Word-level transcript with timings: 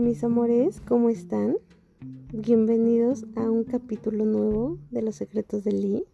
Mis 0.00 0.22
amores, 0.22 0.80
¿cómo 0.86 1.08
están? 1.10 1.56
Bienvenidos 2.32 3.24
a 3.34 3.50
un 3.50 3.64
capítulo 3.64 4.24
nuevo 4.24 4.78
de 4.92 5.02
Los 5.02 5.16
Secretos 5.16 5.64
de 5.64 5.72
Lee. 5.72 6.04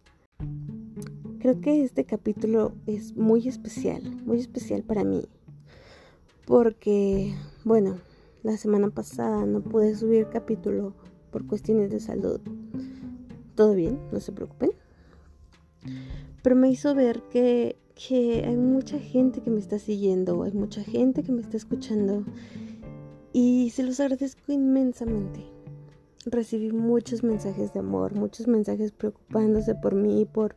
Creo 1.39 1.61
que 1.61 1.83
este 1.83 2.03
capítulo 2.03 2.73
es 2.87 3.15
muy 3.15 3.47
especial, 3.47 4.01
muy 4.25 4.39
especial 4.39 4.81
para 4.81 5.03
mí. 5.03 5.27
Porque, 6.47 7.35
bueno, 7.63 7.97
la 8.41 8.57
semana 8.57 8.89
pasada 8.89 9.45
no 9.45 9.61
pude 9.61 9.95
subir 9.95 10.29
capítulo 10.31 10.95
por 11.29 11.45
cuestiones 11.45 11.91
de 11.91 11.99
salud. 11.99 12.41
Todo 13.53 13.75
bien, 13.75 13.99
no 14.11 14.19
se 14.19 14.31
preocupen. 14.31 14.71
Pero 16.41 16.55
me 16.55 16.71
hizo 16.71 16.95
ver 16.95 17.21
que, 17.29 17.77
que 17.93 18.45
hay 18.47 18.57
mucha 18.57 18.97
gente 18.97 19.41
que 19.41 19.51
me 19.51 19.59
está 19.59 19.77
siguiendo, 19.77 20.41
hay 20.41 20.53
mucha 20.53 20.83
gente 20.83 21.21
que 21.21 21.31
me 21.31 21.41
está 21.41 21.55
escuchando 21.55 22.25
y 23.35 23.69
se 23.71 23.83
los 23.83 23.99
agradezco 23.99 24.53
inmensamente. 24.53 25.43
Recibí 26.25 26.71
muchos 26.71 27.21
mensajes 27.21 27.73
de 27.73 27.81
amor, 27.81 28.15
muchos 28.15 28.47
mensajes 28.47 28.93
preocupándose 28.93 29.75
por 29.75 29.93
mí, 29.93 30.23
por, 30.23 30.55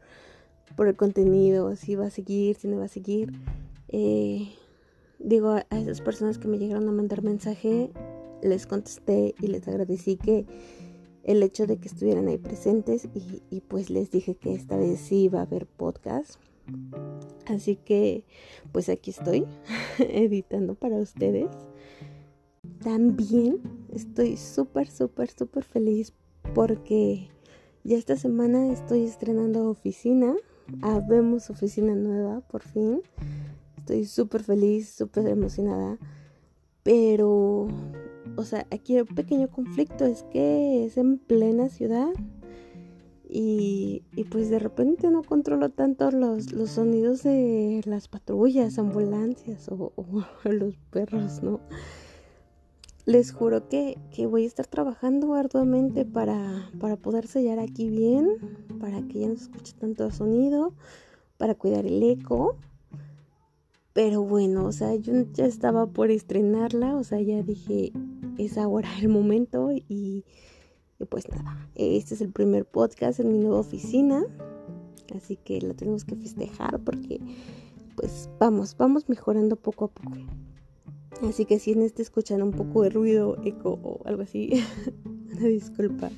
por 0.76 0.86
el 0.86 0.94
contenido, 0.94 1.74
si 1.74 1.96
va 1.96 2.06
a 2.06 2.10
seguir, 2.10 2.54
si 2.54 2.68
no 2.68 2.78
va 2.78 2.84
a 2.84 2.88
seguir. 2.88 3.32
Eh, 3.88 4.50
digo, 5.18 5.50
a 5.50 5.66
esas 5.72 6.00
personas 6.00 6.38
que 6.38 6.46
me 6.46 6.56
llegaron 6.56 6.88
a 6.88 6.92
mandar 6.92 7.24
mensaje, 7.24 7.90
les 8.42 8.68
contesté 8.68 9.34
y 9.40 9.48
les 9.48 9.66
agradecí 9.66 10.16
que 10.16 10.46
el 11.24 11.42
hecho 11.42 11.66
de 11.66 11.78
que 11.78 11.88
estuvieran 11.88 12.28
ahí 12.28 12.38
presentes 12.38 13.08
y, 13.12 13.42
y 13.50 13.60
pues 13.60 13.90
les 13.90 14.12
dije 14.12 14.36
que 14.36 14.54
esta 14.54 14.76
vez 14.76 15.00
sí 15.00 15.24
iba 15.24 15.40
a 15.40 15.42
haber 15.42 15.66
podcast. 15.66 16.36
Así 17.46 17.74
que 17.74 18.22
pues 18.70 18.88
aquí 18.88 19.10
estoy 19.10 19.46
editando 19.98 20.76
para 20.76 20.98
ustedes. 20.98 21.48
También 22.82 23.60
estoy 23.92 24.36
súper, 24.36 24.88
súper, 24.88 25.30
súper 25.30 25.64
feliz 25.64 26.12
porque 26.54 27.28
ya 27.84 27.96
esta 27.96 28.16
semana 28.16 28.72
estoy 28.72 29.04
estrenando 29.04 29.68
oficina. 29.68 30.34
Habemos 30.82 31.50
oficina 31.50 31.94
nueva, 31.94 32.40
por 32.40 32.62
fin. 32.62 33.00
Estoy 33.76 34.04
súper 34.04 34.42
feliz, 34.42 34.90
súper 34.90 35.26
emocionada. 35.28 35.98
Pero, 36.82 37.68
o 38.36 38.42
sea, 38.44 38.66
aquí 38.70 38.96
el 38.96 39.06
pequeño 39.06 39.48
conflicto 39.48 40.04
es 40.04 40.22
que 40.24 40.84
es 40.84 40.96
en 40.98 41.18
plena 41.18 41.68
ciudad. 41.68 42.10
Y, 43.30 44.04
y 44.16 44.24
pues 44.24 44.48
de 44.48 44.58
repente 44.58 45.10
no 45.10 45.22
controlo 45.22 45.68
tanto 45.68 46.10
los, 46.10 46.52
los 46.52 46.70
sonidos 46.70 47.22
de 47.22 47.82
las 47.84 48.08
patrullas, 48.08 48.78
ambulancias 48.78 49.68
o, 49.68 49.92
o 49.96 50.24
los 50.50 50.76
perros, 50.90 51.42
¿no? 51.42 51.60
Les 53.08 53.32
juro 53.32 53.70
que, 53.70 53.96
voy 54.26 54.44
a 54.44 54.46
estar 54.46 54.66
trabajando 54.66 55.32
arduamente 55.32 56.04
para, 56.04 56.70
para 56.78 56.96
poder 56.96 57.26
sellar 57.26 57.58
aquí 57.58 57.88
bien, 57.88 58.36
para 58.78 59.00
que 59.00 59.20
ya 59.20 59.28
no 59.28 59.36
se 59.36 59.44
escuche 59.44 59.72
tanto 59.80 60.10
sonido, 60.10 60.74
para 61.38 61.54
cuidar 61.54 61.86
el 61.86 62.02
eco. 62.02 62.56
Pero 63.94 64.24
bueno, 64.24 64.66
o 64.66 64.72
sea, 64.72 64.94
yo 64.94 65.14
ya 65.32 65.46
estaba 65.46 65.86
por 65.86 66.10
estrenarla, 66.10 66.96
o 66.96 67.02
sea, 67.02 67.18
ya 67.22 67.42
dije, 67.42 67.92
es 68.36 68.58
ahora 68.58 68.90
el 69.00 69.08
momento 69.08 69.72
y, 69.72 69.86
y 69.88 70.24
pues 71.08 71.30
nada, 71.30 71.66
este 71.76 72.12
es 72.12 72.20
el 72.20 72.30
primer 72.30 72.66
podcast 72.66 73.20
en 73.20 73.32
mi 73.32 73.38
nueva 73.38 73.60
oficina, 73.60 74.22
así 75.16 75.36
que 75.36 75.62
lo 75.62 75.72
tenemos 75.72 76.04
que 76.04 76.14
festejar 76.14 76.78
porque 76.80 77.22
pues 77.96 78.28
vamos, 78.38 78.76
vamos 78.76 79.08
mejorando 79.08 79.56
poco 79.56 79.86
a 79.86 79.88
poco. 79.88 80.18
Así 81.22 81.44
que 81.44 81.58
si 81.58 81.72
en 81.72 81.82
este 81.82 82.02
escuchan 82.02 82.42
un 82.42 82.52
poco 82.52 82.82
de 82.82 82.90
ruido, 82.90 83.36
eco 83.44 83.78
o 83.82 84.00
algo 84.04 84.22
así, 84.22 84.50
una 85.36 85.48
disculpa. 85.48 86.10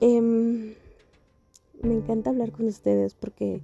Em, 0.00 0.74
me 1.82 1.94
encanta 1.94 2.30
hablar 2.30 2.52
con 2.52 2.66
ustedes 2.66 3.14
porque, 3.14 3.62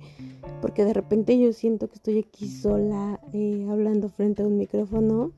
porque 0.60 0.84
de 0.84 0.92
repente 0.92 1.38
yo 1.38 1.52
siento 1.52 1.88
que 1.88 1.94
estoy 1.94 2.18
aquí 2.18 2.48
sola 2.48 3.20
eh, 3.32 3.66
hablando 3.70 4.08
frente 4.08 4.42
a 4.42 4.46
un 4.46 4.58
micrófono 4.58 5.32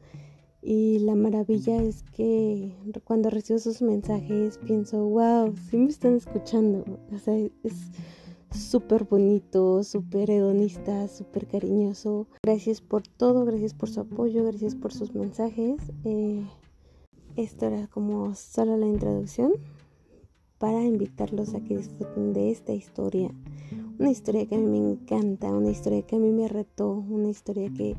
y 0.60 0.98
la 1.00 1.14
maravilla 1.14 1.82
es 1.82 2.02
que 2.02 2.72
cuando 3.04 3.28
recibo 3.28 3.58
sus 3.58 3.82
mensajes 3.82 4.58
pienso, 4.58 5.04
wow, 5.04 5.54
sí 5.70 5.76
me 5.76 5.90
están 5.90 6.16
escuchando. 6.16 6.84
O 7.14 7.18
sea, 7.18 7.36
es 7.36 7.90
súper 8.54 9.04
bonito, 9.04 9.82
súper 9.82 10.30
hedonista, 10.30 11.08
súper 11.08 11.46
cariñoso. 11.46 12.26
Gracias 12.42 12.80
por 12.80 13.06
todo, 13.06 13.44
gracias 13.44 13.74
por 13.74 13.90
su 13.90 14.00
apoyo, 14.00 14.44
gracias 14.44 14.74
por 14.74 14.92
sus 14.92 15.14
mensajes. 15.14 15.80
Eh, 16.04 16.44
esto 17.36 17.66
era 17.66 17.88
como 17.88 18.34
solo 18.34 18.76
la 18.76 18.86
introducción 18.86 19.52
para 20.58 20.84
invitarlos 20.84 21.54
a 21.54 21.60
que 21.60 21.76
disfruten 21.76 22.32
de 22.32 22.50
esta 22.50 22.72
historia. 22.72 23.30
Una 23.98 24.10
historia 24.10 24.46
que 24.46 24.54
a 24.54 24.58
mí 24.58 24.80
me 24.80 24.92
encanta, 24.92 25.52
una 25.52 25.70
historia 25.70 26.02
que 26.02 26.16
a 26.16 26.18
mí 26.18 26.30
me 26.30 26.48
retó, 26.48 26.92
una 26.92 27.28
historia 27.28 27.70
que, 27.72 27.96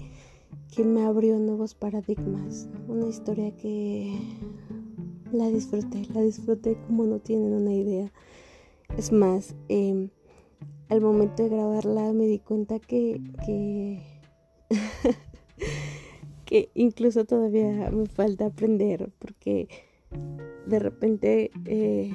que 0.73 0.83
me 0.83 1.03
abrió 1.03 1.37
nuevos 1.37 1.75
paradigmas, 1.75 2.69
una 2.87 3.07
historia 3.07 3.55
que 3.55 4.17
la 5.31 5.49
disfruté, 5.49 6.07
la 6.13 6.22
disfruté 6.22 6.77
como 6.87 7.05
no 7.05 7.19
tienen 7.19 7.53
una 7.53 7.73
idea. 7.73 8.11
Es 8.97 9.11
más, 9.11 9.55
eh, 9.67 10.09
al 10.90 11.01
momento 11.01 11.44
de 11.44 11.50
grabarla 11.50 12.13
me 12.13 12.25
di 12.25 12.40
cuenta 12.40 12.79
que, 12.79 13.22
que, 16.46 16.69
incluso 16.73 17.25
todavía 17.25 17.90
me 17.91 18.06
falta 18.06 18.47
aprender 18.47 19.12
porque 19.19 19.68
de 20.68 20.79
repente 20.79 21.51
eh, 21.66 22.13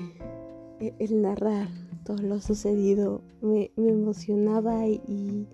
e-, 0.81 0.95
el 0.99 1.23
narrar 1.23 1.69
todo 2.05 2.19
lo 2.19 2.41
sucedido 2.41 3.23
me, 3.41 3.73
emocionaba 3.77 4.87
y, 4.87 5.47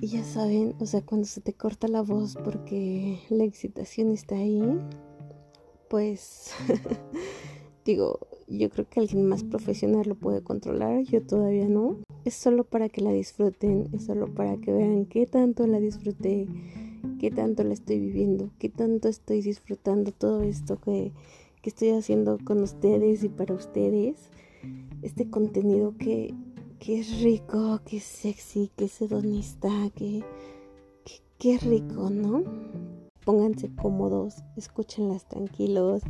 y 0.00 0.06
ya 0.06 0.22
saben, 0.24 0.74
o 0.78 0.86
sea, 0.86 1.02
cuando 1.02 1.26
se 1.26 1.40
te 1.40 1.54
corta 1.54 1.88
la 1.88 2.02
voz 2.02 2.36
porque 2.44 3.20
la 3.30 3.44
excitación 3.44 4.12
está 4.12 4.36
ahí, 4.36 4.62
pues 5.88 6.52
digo, 7.84 8.27
yo 8.50 8.70
creo 8.70 8.88
que 8.88 9.00
alguien 9.00 9.26
más 9.26 9.44
profesional 9.44 10.08
lo 10.08 10.14
puede 10.14 10.42
controlar, 10.42 11.02
yo 11.04 11.22
todavía 11.22 11.68
no. 11.68 11.98
Es 12.24 12.34
solo 12.34 12.64
para 12.64 12.88
que 12.88 13.00
la 13.00 13.12
disfruten, 13.12 13.88
es 13.92 14.04
solo 14.04 14.32
para 14.32 14.56
que 14.56 14.72
vean 14.72 15.06
qué 15.06 15.26
tanto 15.26 15.66
la 15.66 15.80
disfruté, 15.80 16.46
qué 17.18 17.30
tanto 17.30 17.62
la 17.64 17.74
estoy 17.74 18.00
viviendo, 18.00 18.50
qué 18.58 18.68
tanto 18.68 19.08
estoy 19.08 19.42
disfrutando 19.42 20.12
todo 20.12 20.42
esto 20.42 20.80
que, 20.80 21.12
que 21.62 21.70
estoy 21.70 21.90
haciendo 21.90 22.38
con 22.44 22.62
ustedes 22.62 23.22
y 23.22 23.28
para 23.28 23.54
ustedes. 23.54 24.16
Este 25.02 25.30
contenido 25.30 25.94
que, 25.96 26.34
que 26.78 27.00
es 27.00 27.20
rico, 27.22 27.80
que 27.84 27.98
es 27.98 28.04
sexy, 28.04 28.70
que 28.76 28.86
es 28.86 29.00
hedonista, 29.00 29.70
que, 29.94 30.24
que, 31.38 31.58
rico, 31.58 32.10
¿no? 32.10 32.42
Pónganse 33.24 33.70
cómodos, 33.74 34.36
escúchenlas 34.56 35.28
tranquilos. 35.28 36.02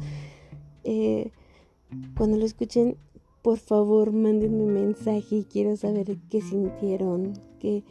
Eh, 0.84 1.32
cuando 2.16 2.36
lo 2.36 2.44
escuchen, 2.44 2.96
por 3.42 3.58
favor, 3.58 4.12
mándenme 4.12 4.64
un 4.64 4.74
mensaje 4.74 5.36
y 5.36 5.44
quiero 5.44 5.76
saber 5.76 6.18
qué 6.28 6.40
sintieron, 6.40 7.34
qué, 7.60 7.84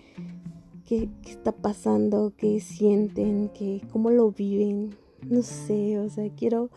qué, 0.86 1.10
está 1.26 1.52
pasando, 1.52 2.34
qué 2.38 2.60
sienten, 2.60 3.50
qué, 3.50 3.82
cómo 3.92 4.10
lo 4.12 4.32
viven. 4.32 4.96
No 5.28 5.42
sé, 5.42 5.98
o 6.00 6.10
sea, 6.10 6.30
quiero, 6.36 6.70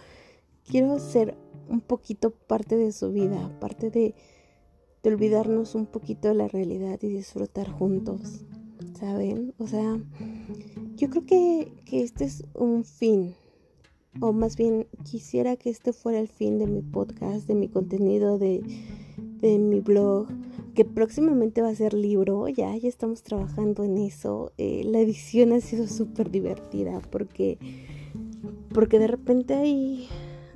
quiero 0.65 0.99
ser 0.99 1.37
un 1.69 1.81
poquito 1.81 2.31
parte 2.31 2.77
de 2.77 2.93
su 2.93 3.13
vida, 3.13 3.51
parte 3.61 3.91
de, 3.91 4.15
de 5.03 5.11
olvidarnos 5.11 5.75
un 5.75 5.87
poquito 5.87 6.29
de 6.29 6.35
la 6.35 6.49
realidad 6.49 6.99
y 7.03 7.09
disfrutar 7.09 7.71
juntos, 7.71 8.45
¿saben? 8.99 9.53
O 9.59 9.67
sea, 9.67 10.01
yo 10.97 11.11
creo 11.11 11.27
que, 11.27 11.73
que 11.85 12.03
este 12.03 12.25
es 12.25 12.45
un 12.55 12.85
fin 12.85 13.35
o 14.19 14.33
más 14.33 14.57
bien 14.57 14.87
quisiera 15.05 15.57
que 15.57 15.71
este 15.71 15.93
fuera 15.93 16.19
el 16.19 16.29
fin 16.29 16.59
de 16.59 16.67
mi 16.67 16.83
podcast, 16.83 17.47
de 17.47 17.55
mi 17.55 17.69
contenido, 17.69 18.39
de, 18.39 18.63
mi 19.43 19.81
blog, 19.81 20.27
que 20.75 20.85
próximamente 20.85 21.63
va 21.63 21.69
a 21.69 21.75
ser 21.75 21.95
libro, 21.95 22.49
ya, 22.49 22.77
ya 22.77 22.89
estamos 22.89 23.23
trabajando 23.23 23.85
en 23.85 23.99
eso. 23.99 24.53
Eh, 24.59 24.83
la 24.85 25.01
edición 25.01 25.53
ha 25.53 25.61
sido 25.61 25.87
súper 25.87 26.31
divertida 26.31 27.01
porque, 27.11 27.59
porque 28.73 28.99
de 28.99 29.07
repente 29.07 29.55
hay, 29.55 30.09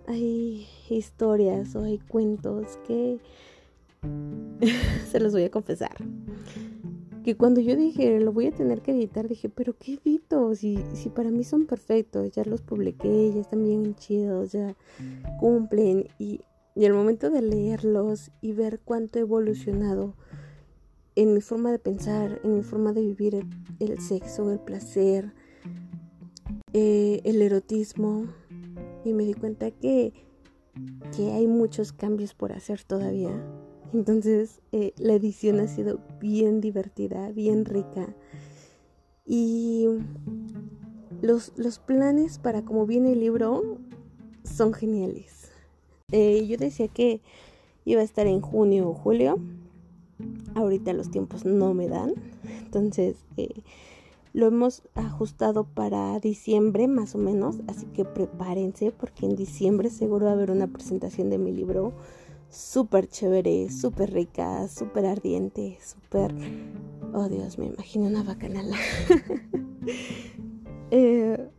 hay 0.08 0.66
historias 0.90 1.76
o 1.76 1.84
hay 1.84 1.98
cuentos 1.98 2.78
que 2.86 3.18
se 5.10 5.20
los 5.20 5.32
voy 5.32 5.44
a 5.44 5.50
confesar 5.50 5.96
que 7.24 7.36
cuando 7.36 7.60
yo 7.60 7.74
dije, 7.74 8.20
lo 8.20 8.32
voy 8.32 8.46
a 8.46 8.52
tener 8.52 8.82
que 8.82 8.92
editar, 8.92 9.26
dije, 9.26 9.48
pero 9.48 9.76
¿qué 9.76 9.94
edito? 9.94 10.54
Si, 10.54 10.78
si 10.92 11.08
para 11.08 11.30
mí 11.30 11.42
son 11.42 11.66
perfectos, 11.66 12.30
ya 12.32 12.44
los 12.44 12.60
publiqué, 12.60 13.32
ya 13.34 13.40
están 13.40 13.64
bien 13.64 13.94
chidos, 13.96 14.52
ya 14.52 14.76
cumplen. 15.40 16.06
Y, 16.18 16.42
y 16.74 16.84
al 16.84 16.92
momento 16.92 17.30
de 17.30 17.42
leerlos 17.42 18.30
y 18.40 18.52
ver 18.52 18.80
cuánto 18.84 19.18
he 19.18 19.22
evolucionado 19.22 20.14
en 21.16 21.32
mi 21.32 21.40
forma 21.40 21.70
de 21.70 21.78
pensar, 21.78 22.40
en 22.44 22.56
mi 22.56 22.62
forma 22.62 22.92
de 22.92 23.00
vivir 23.00 23.46
el, 23.78 24.00
sexo, 24.00 24.50
el 24.50 24.58
placer, 24.58 25.32
eh, 26.72 27.20
el 27.24 27.40
erotismo, 27.40 28.26
y 29.04 29.12
me 29.12 29.24
di 29.24 29.34
cuenta 29.34 29.70
que, 29.70 30.12
que 31.16 31.32
hay 31.32 31.46
muchos 31.46 31.92
cambios 31.92 32.34
por 32.34 32.52
hacer 32.52 32.82
todavía. 32.82 33.30
Entonces 33.94 34.60
eh, 34.72 34.92
la 34.98 35.14
edición 35.14 35.60
ha 35.60 35.68
sido 35.68 36.00
bien 36.20 36.60
divertida, 36.60 37.30
bien 37.30 37.64
rica. 37.64 38.12
Y 39.24 39.86
los, 41.22 41.52
los 41.56 41.78
planes 41.78 42.38
para 42.38 42.64
cómo 42.64 42.86
viene 42.86 43.12
el 43.12 43.20
libro 43.20 43.78
son 44.42 44.74
geniales. 44.74 45.52
Eh, 46.10 46.44
yo 46.46 46.56
decía 46.56 46.88
que 46.88 47.22
iba 47.84 48.00
a 48.00 48.04
estar 48.04 48.26
en 48.26 48.40
junio 48.40 48.90
o 48.90 48.94
julio. 48.94 49.38
Ahorita 50.56 50.92
los 50.92 51.12
tiempos 51.12 51.44
no 51.44 51.72
me 51.72 51.88
dan. 51.88 52.14
Entonces 52.64 53.16
eh, 53.36 53.62
lo 54.32 54.48
hemos 54.48 54.82
ajustado 54.94 55.64
para 55.64 56.18
diciembre 56.18 56.88
más 56.88 57.14
o 57.14 57.18
menos. 57.18 57.58
Así 57.68 57.86
que 57.86 58.04
prepárense 58.04 58.90
porque 58.90 59.24
en 59.24 59.36
diciembre 59.36 59.88
seguro 59.88 60.26
va 60.26 60.32
a 60.32 60.34
haber 60.34 60.50
una 60.50 60.66
presentación 60.66 61.30
de 61.30 61.38
mi 61.38 61.52
libro 61.52 61.92
súper 62.54 63.08
chévere, 63.08 63.68
súper 63.70 64.12
rica, 64.12 64.68
súper 64.68 65.06
ardiente, 65.06 65.78
súper... 65.84 66.32
Oh 67.12 67.28
Dios, 67.28 67.58
me 67.58 67.66
imagino 67.66 68.06
una 68.06 68.22
bacanala. 68.22 68.76
eh, 70.90 71.50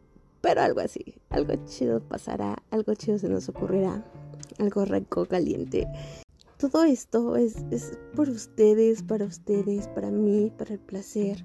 pero 0.41 0.61
algo 0.61 0.79
así, 0.79 1.15
algo 1.29 1.53
chido 1.65 1.99
pasará, 1.99 2.55
algo 2.71 2.93
chido 2.93 3.17
se 3.17 3.27
nos 3.27 3.49
ocurrirá, 3.49 4.05
algo 4.59 4.85
rico, 4.85 5.25
caliente. 5.25 5.87
Todo 6.57 6.85
esto 6.85 7.35
es, 7.35 7.57
es 7.71 7.97
por 8.15 8.29
ustedes, 8.29 9.03
para 9.03 9.25
ustedes, 9.25 9.87
para 9.89 10.09
mí, 10.11 10.51
para 10.57 10.73
el 10.73 10.79
placer, 10.79 11.43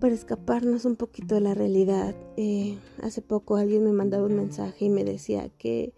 para 0.00 0.14
escaparnos 0.14 0.84
un 0.84 0.96
poquito 0.96 1.34
de 1.34 1.40
la 1.40 1.54
realidad. 1.54 2.14
Eh, 2.36 2.78
hace 3.02 3.22
poco 3.22 3.56
alguien 3.56 3.84
me 3.84 3.92
mandaba 3.92 4.26
un 4.26 4.36
mensaje 4.36 4.86
y 4.86 4.90
me 4.90 5.04
decía 5.04 5.48
que, 5.58 5.92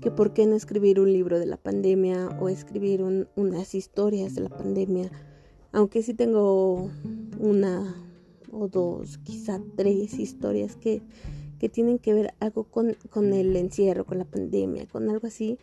que 0.00 0.10
por 0.10 0.32
qué 0.32 0.46
no 0.46 0.56
escribir 0.56 1.00
un 1.00 1.12
libro 1.12 1.38
de 1.38 1.46
la 1.46 1.56
pandemia 1.56 2.28
o 2.40 2.48
escribir 2.48 3.02
unas 3.36 3.74
historias 3.74 4.34
de 4.34 4.42
la 4.42 4.50
pandemia. 4.50 5.10
Aunque 5.72 6.02
sí 6.02 6.14
tengo 6.14 6.90
una 7.38 7.96
o 8.50 8.68
dos, 8.68 9.18
quizá 9.18 9.60
tres 9.76 10.18
historias 10.18 10.76
que 10.76 11.02
que 11.62 11.68
tienen 11.68 12.00
que 12.00 12.12
ver 12.12 12.34
algo 12.40 12.64
con, 12.64 12.96
con 13.08 13.32
el 13.32 13.54
encierro, 13.54 14.04
con 14.04 14.18
la 14.18 14.24
pandemia, 14.24 14.88
con 14.88 15.08
algo 15.08 15.28
así, 15.28 15.60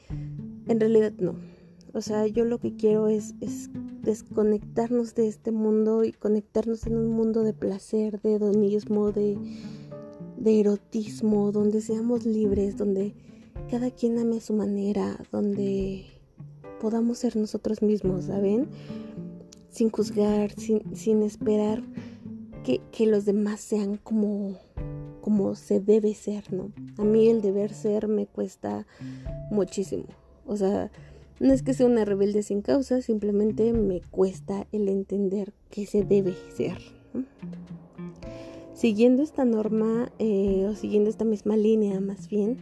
en 0.66 0.80
realidad 0.80 1.12
no. 1.20 1.36
O 1.92 2.00
sea, 2.00 2.26
yo 2.26 2.46
lo 2.46 2.58
que 2.58 2.78
quiero 2.78 3.10
es, 3.10 3.36
es 3.42 3.70
desconectarnos 4.10 5.14
de 5.14 5.28
este 5.28 5.52
mundo 5.52 6.04
y 6.04 6.12
conectarnos 6.12 6.88
en 6.88 6.98
un 6.98 7.12
mundo 7.12 7.44
de 7.44 7.54
placer, 7.54 8.20
de 8.22 8.34
hedonismo, 8.34 9.12
de, 9.12 9.38
erotismo, 10.44 11.52
donde 11.52 11.80
seamos 11.80 12.26
libres, 12.26 12.76
donde 12.76 13.14
cada 13.70 13.92
quien 13.92 14.18
ame 14.18 14.38
a 14.38 14.42
su 14.42 14.54
manera, 14.54 15.24
donde 15.32 16.08
podamos 16.82 17.20
ser 17.20 17.36
nosotros 17.36 17.84
mismos, 17.84 18.26
¿saben? 18.26 18.68
Sin 19.70 19.92
juzgar, 19.92 20.54
sin, 20.54 20.96
sin 20.96 21.22
esperar 21.22 21.84
que, 22.64 22.82
que 22.92 23.06
los 23.06 23.26
demás 23.26 23.60
sean 23.60 23.98
como 23.98 24.58
como 25.22 25.54
se 25.54 25.80
debe 25.80 26.16
ser, 26.16 26.52
¿no? 26.52 26.72
A 26.98 27.04
mí 27.04 27.28
el 27.28 27.44
deber 27.44 27.74
ser 27.74 28.08
me 28.08 28.26
cuesta 28.26 28.88
muchísimo. 29.52 30.06
O 30.48 30.56
sea, 30.56 30.90
no 31.40 31.54
es 31.54 31.64
que 31.64 31.74
sea 31.74 31.86
una 31.86 32.06
rebelde 32.06 32.44
sin 32.44 32.62
causa, 32.62 33.02
simplemente 33.02 33.74
me 33.74 34.02
cuesta 34.02 34.68
el 34.72 34.90
entender 34.90 35.54
que 35.70 35.86
se 35.86 36.04
debe 36.04 36.36
ser. 36.56 36.78
Siguiendo 38.74 39.24
esta 39.24 39.46
norma, 39.46 40.12
eh, 40.20 40.66
o 40.70 40.76
siguiendo 40.76 41.10
esta 41.10 41.26
misma 41.26 41.58
línea 41.58 42.00
más 42.00 42.30
bien, 42.30 42.58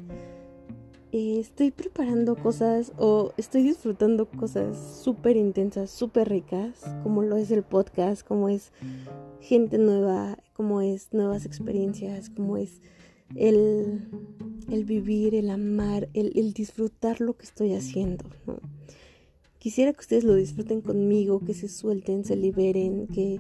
eh, 1.11 1.39
estoy 1.39 1.71
preparando 1.71 2.35
cosas 2.35 2.91
o 2.97 3.33
estoy 3.37 3.63
disfrutando 3.63 4.27
cosas 4.27 4.77
súper 5.03 5.37
intensas, 5.37 5.89
súper 5.89 6.29
ricas, 6.29 6.81
como 7.03 7.23
lo 7.23 7.37
es 7.37 7.49
el 7.51 7.63
podcast, 7.63 8.27
como 8.27 8.49
es 8.49 8.71
gente 9.39 9.77
nueva, 9.77 10.37
como 10.53 10.81
es 10.81 11.13
nuevas 11.13 11.45
experiencias, 11.45 12.29
como 12.29 12.57
es 12.57 12.81
el, 13.35 14.07
el 14.71 14.85
vivir, 14.85 15.35
el 15.35 15.49
amar, 15.49 16.09
el, 16.13 16.53
disfrutar 16.53 17.21
lo 17.21 17.35
que 17.35 17.45
estoy 17.45 17.73
haciendo. 17.73 18.25
Quisiera 19.59 19.93
que 19.93 20.01
ustedes 20.01 20.23
lo 20.23 20.35
disfruten 20.35 20.81
conmigo, 20.81 21.39
que 21.39 21.53
se 21.53 21.67
suelten, 21.67 22.23
se 22.23 22.35
liberen, 22.35 23.07
que, 23.07 23.39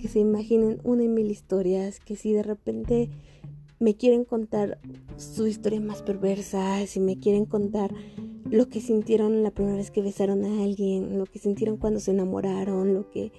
que 0.00 0.08
se 0.08 0.20
imaginen 0.20 0.80
una 0.84 1.04
y 1.04 1.08
mil 1.08 1.30
historias, 1.30 1.98
que 2.00 2.16
si 2.16 2.32
de 2.32 2.42
repente 2.42 3.10
me 3.78 3.94
quieren 3.94 4.24
contar 4.24 4.78
su 5.16 5.46
historia 5.46 5.80
más 5.80 6.02
perversa, 6.02 6.86
si 6.86 7.00
me 7.00 7.18
quieren 7.18 7.46
contar 7.46 7.94
lo 8.50 8.68
que 8.68 8.80
sintieron 8.80 9.42
la 9.42 9.52
primera 9.52 9.76
vez 9.76 9.90
que 9.90 10.02
besaron 10.02 10.44
a 10.44 10.62
alguien, 10.62 11.18
lo 11.18 11.24
que 11.24 11.38
sintieron 11.38 11.78
cuando 11.78 12.00
se 12.00 12.10
enamoraron, 12.10 12.94
lo 12.94 13.10
que 13.10 13.32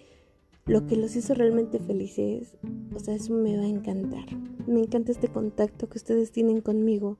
lo 0.71 0.87
que 0.87 0.95
los 0.95 1.17
hizo 1.17 1.33
realmente 1.33 1.79
felices, 1.79 2.55
o 2.95 2.99
sea, 2.99 3.13
eso 3.13 3.33
me 3.33 3.57
va 3.57 3.63
a 3.63 3.67
encantar. 3.67 4.23
Me 4.67 4.79
encanta 4.79 5.11
este 5.11 5.27
contacto 5.27 5.89
que 5.89 5.97
ustedes 5.97 6.31
tienen 6.31 6.61
conmigo 6.61 7.17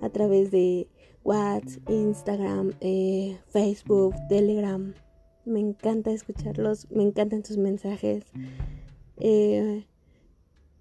a 0.00 0.10
través 0.10 0.52
de 0.52 0.86
WhatsApp, 1.24 1.90
Instagram, 1.90 2.74
eh, 2.80 3.36
Facebook, 3.48 4.14
Telegram. 4.28 4.94
Me 5.44 5.58
encanta 5.58 6.12
escucharlos, 6.12 6.88
me 6.92 7.02
encantan 7.02 7.44
sus 7.44 7.56
mensajes. 7.56 8.26
Eh, 9.16 9.86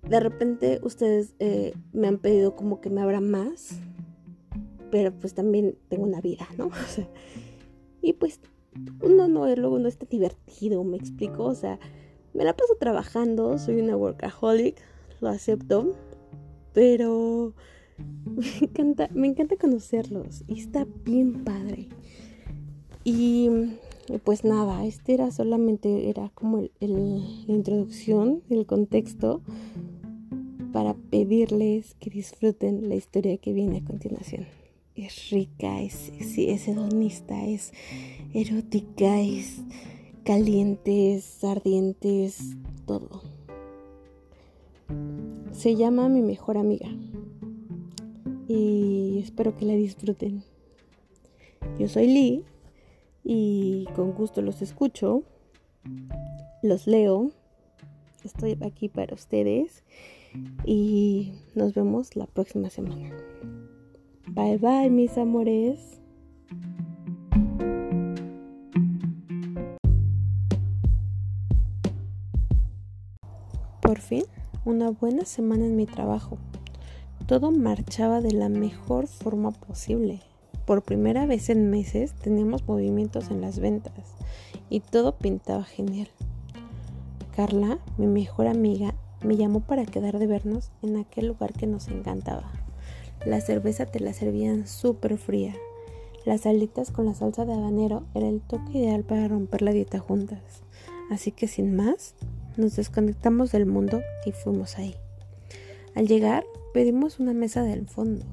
de 0.07 0.19
repente 0.19 0.81
ustedes 0.83 1.33
eh, 1.39 1.73
me 1.93 2.07
han 2.07 2.19
pedido 2.19 2.55
como 2.55 2.79
que 2.79 2.91
me 2.91 3.01
abra 3.01 3.21
más, 3.21 3.79
pero 4.91 5.11
pues 5.11 5.33
también 5.33 5.79
tengo 5.89 6.03
una 6.03 6.21
vida, 6.21 6.47
¿no? 6.59 6.67
O 6.67 6.87
sea, 6.87 7.09
y 8.03 8.13
pues 8.13 8.39
uno 9.01 9.27
no, 9.27 9.47
luego 9.55 9.79
no 9.79 9.87
está 9.87 10.05
divertido, 10.05 10.83
me 10.83 10.97
explico, 10.97 11.45
o 11.45 11.55
sea, 11.55 11.79
me 12.33 12.43
la 12.43 12.55
paso 12.55 12.75
trabajando, 12.79 13.57
soy 13.57 13.79
una 13.79 13.95
workaholic, 13.95 14.77
lo 15.21 15.29
acepto, 15.29 15.95
pero 16.73 17.53
me 18.25 18.47
encanta, 18.61 19.09
me 19.13 19.27
encanta 19.27 19.57
conocerlos 19.57 20.43
y 20.47 20.59
está 20.59 20.85
bien 21.03 21.43
padre. 21.43 21.89
Y 23.03 23.49
pues 24.23 24.43
nada, 24.43 24.85
este 24.85 25.13
era 25.13 25.31
solamente, 25.31 26.09
era 26.09 26.29
como 26.33 26.59
el, 26.59 26.71
la 26.79 27.53
introducción, 27.53 28.41
el 28.49 28.65
contexto 28.65 29.41
para 30.71 30.95
pedirles 30.95 31.95
que 31.99 32.09
disfruten 32.09 32.89
la 32.89 32.95
historia 32.95 33.37
que 33.37 33.53
viene 33.53 33.77
a 33.77 33.83
continuación. 33.85 34.47
Es 34.95 35.29
rica, 35.31 35.81
es, 35.81 36.11
es 36.19 36.67
hedonista, 36.67 37.45
es 37.45 37.71
erótica, 38.33 39.19
es 39.21 39.61
caliente, 40.23 41.15
es 41.15 41.43
ardiente, 41.43 42.25
es 42.25 42.55
todo. 42.85 43.21
Se 45.51 45.75
llama 45.75 46.09
Mi 46.09 46.21
mejor 46.21 46.57
amiga 46.57 46.89
y 48.47 49.19
espero 49.19 49.55
que 49.55 49.65
la 49.65 49.73
disfruten. 49.73 50.43
Yo 51.79 51.87
soy 51.87 52.07
Lee 52.07 52.45
y 53.23 53.85
con 53.95 54.13
gusto 54.13 54.41
los 54.41 54.61
escucho, 54.61 55.23
los 56.61 56.87
leo, 56.87 57.31
estoy 58.23 58.57
aquí 58.61 58.89
para 58.89 59.13
ustedes 59.13 59.83
y 60.65 61.33
nos 61.55 61.73
vemos 61.73 62.15
la 62.15 62.27
próxima 62.27 62.69
semana. 62.69 63.11
Bye 64.27 64.57
bye 64.57 64.89
mis 64.89 65.17
amores. 65.17 66.02
Por 73.93 74.01
fin, 74.01 74.23
una 74.65 74.89
buena 74.89 75.23
semana 75.23 75.67
en 75.67 75.75
mi 75.75 75.85
trabajo. 75.85 76.39
Todo 77.27 77.51
marchaba 77.51 78.21
de 78.21 78.31
la 78.31 78.49
mejor 78.49 79.05
forma 79.05 79.51
posible. 79.51 80.19
Por 80.65 80.81
primera 80.81 81.27
vez 81.27 81.51
en 81.51 81.69
meses 81.69 82.15
teníamos 82.15 82.67
movimientos 82.67 83.29
en 83.29 83.39
las 83.39 83.59
ventas 83.59 84.15
y 84.67 84.79
todo 84.79 85.15
pintaba 85.15 85.63
genial. 85.63 86.07
Carla, 87.35 87.77
mi 87.99 88.07
mejor 88.07 88.47
amiga, 88.47 88.95
me 89.23 89.37
llamó 89.37 89.59
para 89.59 89.85
quedar 89.85 90.17
de 90.17 90.25
vernos 90.25 90.71
en 90.81 90.97
aquel 90.97 91.27
lugar 91.27 91.53
que 91.53 91.67
nos 91.67 91.87
encantaba. 91.87 92.51
La 93.27 93.41
cerveza 93.41 93.85
te 93.85 93.99
la 93.99 94.13
servían 94.13 94.65
súper 94.65 95.19
fría. 95.19 95.53
Las 96.25 96.47
alitas 96.47 96.89
con 96.89 97.05
la 97.05 97.13
salsa 97.13 97.45
de 97.45 97.53
habanero 97.53 98.05
era 98.15 98.27
el 98.27 98.41
toque 98.41 98.79
ideal 98.79 99.03
para 99.03 99.27
romper 99.27 99.61
la 99.61 99.71
dieta 99.71 99.99
juntas. 99.99 100.63
Así 101.11 101.31
que 101.31 101.47
sin 101.47 101.75
más, 101.75 102.15
nos 102.57 102.75
desconectamos 102.75 103.51
del 103.51 103.65
mundo 103.65 104.01
y 104.25 104.31
fuimos 104.31 104.77
ahí. 104.77 104.95
Al 105.95 106.07
llegar, 106.07 106.43
pedimos 106.73 107.19
una 107.19 107.33
mesa 107.33 107.63
del 107.63 107.87
fondo, 107.87 108.25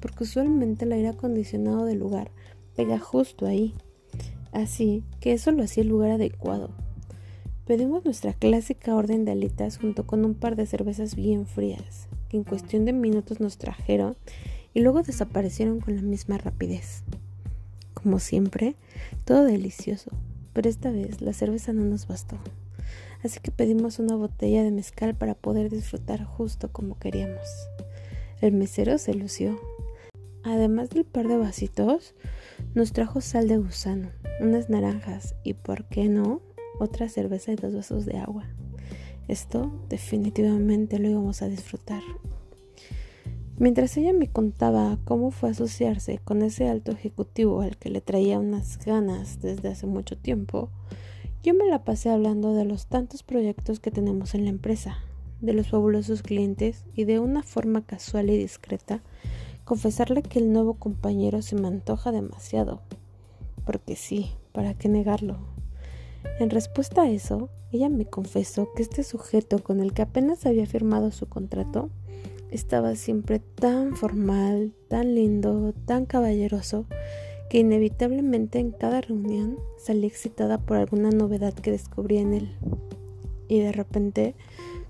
porque 0.00 0.24
usualmente 0.24 0.84
el 0.84 0.92
aire 0.92 1.08
acondicionado 1.08 1.84
del 1.84 1.98
lugar 1.98 2.30
pega 2.76 2.98
justo 2.98 3.46
ahí. 3.46 3.74
Así 4.52 5.04
que 5.20 5.32
eso 5.32 5.52
lo 5.52 5.62
hacía 5.62 5.82
el 5.82 5.88
lugar 5.88 6.12
adecuado 6.12 6.70
Pedimos 7.68 8.02
nuestra 8.06 8.32
clásica 8.32 8.94
orden 8.96 9.26
de 9.26 9.32
alitas 9.32 9.76
junto 9.76 10.06
con 10.06 10.24
un 10.24 10.32
par 10.32 10.56
de 10.56 10.64
cervezas 10.64 11.14
bien 11.14 11.46
frías, 11.46 12.08
que 12.30 12.38
en 12.38 12.44
cuestión 12.44 12.86
de 12.86 12.94
minutos 12.94 13.40
nos 13.40 13.58
trajeron 13.58 14.16
y 14.72 14.80
luego 14.80 15.02
desaparecieron 15.02 15.80
con 15.80 15.94
la 15.94 16.00
misma 16.00 16.38
rapidez. 16.38 17.02
Como 17.92 18.20
siempre, 18.20 18.74
todo 19.26 19.44
delicioso, 19.44 20.12
pero 20.54 20.70
esta 20.70 20.90
vez 20.90 21.20
la 21.20 21.34
cerveza 21.34 21.74
no 21.74 21.84
nos 21.84 22.06
bastó. 22.06 22.38
Así 23.24 23.40
que 23.40 23.50
pedimos 23.50 23.98
una 23.98 24.14
botella 24.14 24.62
de 24.62 24.70
mezcal 24.70 25.14
para 25.14 25.34
poder 25.34 25.70
disfrutar 25.70 26.24
justo 26.24 26.70
como 26.70 26.98
queríamos. 26.98 27.48
El 28.40 28.52
mesero 28.52 28.98
se 28.98 29.14
lució. 29.14 29.58
Además 30.44 30.90
del 30.90 31.04
par 31.04 31.26
de 31.26 31.36
vasitos, 31.36 32.14
nos 32.74 32.92
trajo 32.92 33.20
sal 33.20 33.48
de 33.48 33.58
gusano, 33.58 34.10
unas 34.40 34.70
naranjas 34.70 35.34
y, 35.42 35.54
¿por 35.54 35.84
qué 35.88 36.08
no?, 36.08 36.40
otra 36.78 37.08
cerveza 37.08 37.52
y 37.52 37.56
dos 37.56 37.74
vasos 37.74 38.06
de 38.06 38.18
agua. 38.18 38.44
Esto 39.26 39.70
definitivamente 39.88 40.98
lo 40.98 41.10
íbamos 41.10 41.42
a 41.42 41.48
disfrutar. 41.48 42.02
Mientras 43.58 43.96
ella 43.96 44.12
me 44.12 44.28
contaba 44.28 44.98
cómo 45.04 45.32
fue 45.32 45.50
asociarse 45.50 46.18
con 46.18 46.42
ese 46.42 46.68
alto 46.68 46.92
ejecutivo 46.92 47.60
al 47.60 47.76
que 47.76 47.90
le 47.90 48.00
traía 48.00 48.38
unas 48.38 48.78
ganas 48.78 49.40
desde 49.40 49.68
hace 49.68 49.86
mucho 49.86 50.16
tiempo, 50.16 50.70
yo 51.42 51.54
me 51.54 51.66
la 51.66 51.84
pasé 51.84 52.10
hablando 52.10 52.54
de 52.54 52.64
los 52.64 52.86
tantos 52.86 53.22
proyectos 53.22 53.80
que 53.80 53.90
tenemos 53.90 54.34
en 54.34 54.44
la 54.44 54.50
empresa, 54.50 54.98
de 55.40 55.52
los 55.52 55.68
fabulosos 55.68 56.22
clientes 56.22 56.84
y 56.94 57.04
de 57.04 57.20
una 57.20 57.42
forma 57.42 57.84
casual 57.84 58.30
y 58.30 58.36
discreta 58.36 59.02
confesarle 59.68 60.22
que 60.22 60.38
el 60.38 60.50
nuevo 60.50 60.74
compañero 60.74 61.42
se 61.42 61.54
me 61.54 61.68
antoja 61.68 62.10
demasiado. 62.10 62.80
Porque 63.66 63.96
sí, 63.96 64.32
¿para 64.52 64.72
qué 64.72 64.88
negarlo? 64.88 65.36
En 66.40 66.48
respuesta 66.48 67.02
a 67.02 67.10
eso, 67.10 67.50
ella 67.70 67.90
me 67.90 68.06
confesó 68.06 68.72
que 68.74 68.82
este 68.82 69.04
sujeto 69.04 69.62
con 69.62 69.80
el 69.80 69.92
que 69.92 70.00
apenas 70.00 70.46
había 70.46 70.64
firmado 70.64 71.10
su 71.10 71.28
contrato 71.28 71.90
estaba 72.50 72.94
siempre 72.94 73.40
tan 73.40 73.94
formal, 73.94 74.72
tan 74.88 75.14
lindo, 75.14 75.74
tan 75.84 76.06
caballeroso, 76.06 76.86
que 77.48 77.58
inevitablemente 77.58 78.58
en 78.58 78.72
cada 78.72 79.00
reunión 79.00 79.58
salí 79.78 80.06
excitada 80.06 80.58
por 80.58 80.76
alguna 80.76 81.10
novedad 81.10 81.54
que 81.54 81.70
descubrí 81.70 82.18
en 82.18 82.34
él. 82.34 82.56
Y 83.48 83.60
de 83.60 83.72
repente 83.72 84.34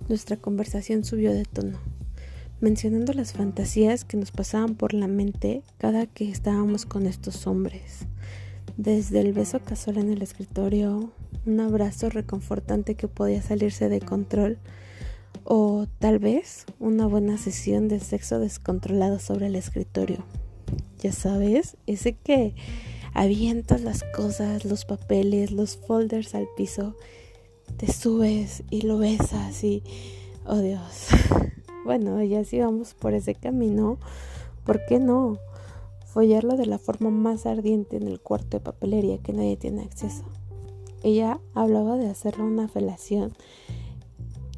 nuestra 0.09 0.37
conversación 0.37 1.05
subió 1.05 1.33
de 1.33 1.45
tono, 1.45 1.79
mencionando 2.61 3.13
las 3.13 3.33
fantasías 3.33 4.05
que 4.05 4.17
nos 4.17 4.33
pasaban 4.33 4.75
por 4.75 4.95
la 4.95 5.07
mente 5.07 5.63
cada 5.79 6.07
que 6.07 6.29
estábamos 6.31 6.87
con 6.87 7.07
estos 7.07 7.47
hombres. 7.47 8.07
Desde 8.77 9.21
el 9.21 9.33
beso 9.33 9.61
casual 9.61 9.99
en 9.99 10.11
el 10.11 10.23
escritorio, 10.23 11.13
un 11.47 11.61
abrazo 11.61 12.11
reconfortante 12.11 12.95
que 12.95 13.09
podía 13.09 13.43
salirse 13.43 13.89
de 13.89 14.01
control, 14.01 14.59
o 15.45 15.87
tal 15.99 16.19
vez 16.19 16.67
una 16.79 17.07
buena 17.07 17.39
sesión 17.39 17.89
de 17.89 18.01
sexo 18.01 18.39
descontrolado 18.39 19.19
sobre 19.19 19.47
el 19.47 19.57
escritorio. 19.57 20.25
Ya 21.01 21.13
sabes, 21.13 21.77
ese 21.87 22.15
que 22.15 22.55
avientas 23.15 23.83
las 23.83 24.05
cosas, 24.15 24.65
los 24.65 24.85
papeles, 24.85 25.53
los 25.53 25.77
folders 25.77 26.35
al 26.35 26.49
piso, 26.57 26.97
te 27.77 27.93
subes 27.93 28.63
y 28.71 28.83
lo 28.83 28.99
besas 28.99 29.63
y, 29.65 29.83
oh 30.47 30.59
Dios. 30.59 31.09
Bueno, 31.85 32.23
ya 32.23 32.45
si 32.45 32.61
vamos 32.61 32.93
por 32.93 33.15
ese 33.15 33.35
camino, 33.35 33.99
¿por 34.67 34.85
qué 34.85 34.99
no? 34.99 35.39
Follarlo 36.05 36.59
de 36.59 36.67
la 36.67 36.79
forma 36.79 37.09
más 37.09 37.47
ardiente 37.47 37.97
en 37.97 38.07
el 38.07 38.21
cuarto 38.21 38.59
de 38.59 38.61
papelería 38.61 39.17
que 39.17 39.33
nadie 39.33 39.57
tiene 39.57 39.85
acceso. 39.85 40.25
Ella 41.03 41.41
hablaba 41.55 41.97
de 41.97 42.11
hacerle 42.11 42.45
una 42.45 42.69
felación 42.69 43.33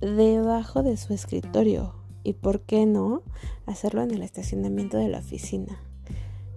debajo 0.00 0.82
de 0.82 0.96
su 0.96 1.12
escritorio 1.12 1.94
y 2.24 2.32
por 2.32 2.62
qué 2.62 2.86
no 2.86 3.22
hacerlo 3.66 4.02
en 4.02 4.10
el 4.10 4.22
estacionamiento 4.22 4.96
de 4.96 5.08
la 5.08 5.18
oficina, 5.18 5.80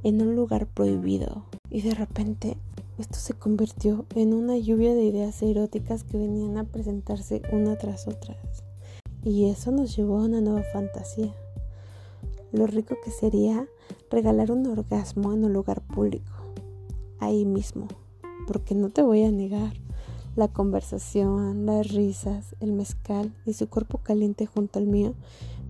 en 0.04 0.22
un 0.22 0.36
lugar 0.36 0.68
prohibido. 0.68 1.46
Y 1.70 1.82
de 1.82 1.96
repente 1.96 2.58
esto 2.98 3.16
se 3.16 3.34
convirtió 3.34 4.06
en 4.16 4.34
una 4.34 4.58
lluvia 4.58 4.94
de 4.94 5.04
ideas 5.04 5.42
eróticas 5.42 6.04
que 6.04 6.18
venían 6.18 6.58
a 6.58 6.64
presentarse 6.66 7.42
una 7.52 7.78
tras 7.78 8.08
otra. 8.08 8.38
Y 9.24 9.50
eso 9.50 9.72
nos 9.72 9.96
llevó 9.96 10.20
a 10.20 10.26
una 10.26 10.42
nueva 10.42 10.64
fantasía. 10.72 11.34
Lo 12.52 12.68
rico 12.68 12.96
que 13.04 13.10
sería 13.10 13.68
regalar 14.12 14.52
un 14.52 14.68
orgasmo 14.68 15.34
en 15.34 15.44
un 15.44 15.54
lugar 15.54 15.82
público, 15.82 16.32
ahí 17.20 17.46
mismo, 17.46 17.88
porque 18.46 18.76
no 18.76 18.90
te 18.90 19.02
voy 19.02 19.24
a 19.24 19.32
negar, 19.32 19.74
la 20.36 20.48
conversación, 20.48 21.66
las 21.66 21.92
risas, 21.92 22.56
el 22.60 22.72
mezcal 22.72 23.34
y 23.46 23.54
su 23.54 23.70
cuerpo 23.70 24.00
caliente 24.00 24.46
junto 24.46 24.80
al 24.80 24.86
mío 24.86 25.14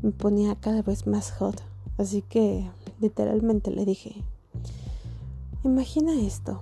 me 0.01 0.11
ponía 0.11 0.55
cada 0.55 0.81
vez 0.81 1.07
más 1.07 1.31
hot. 1.31 1.61
Así 1.97 2.21
que 2.21 2.69
literalmente 3.03 3.69
le 3.69 3.85
dije, 3.85 4.15
imagina 5.63 6.13
esto, 6.21 6.61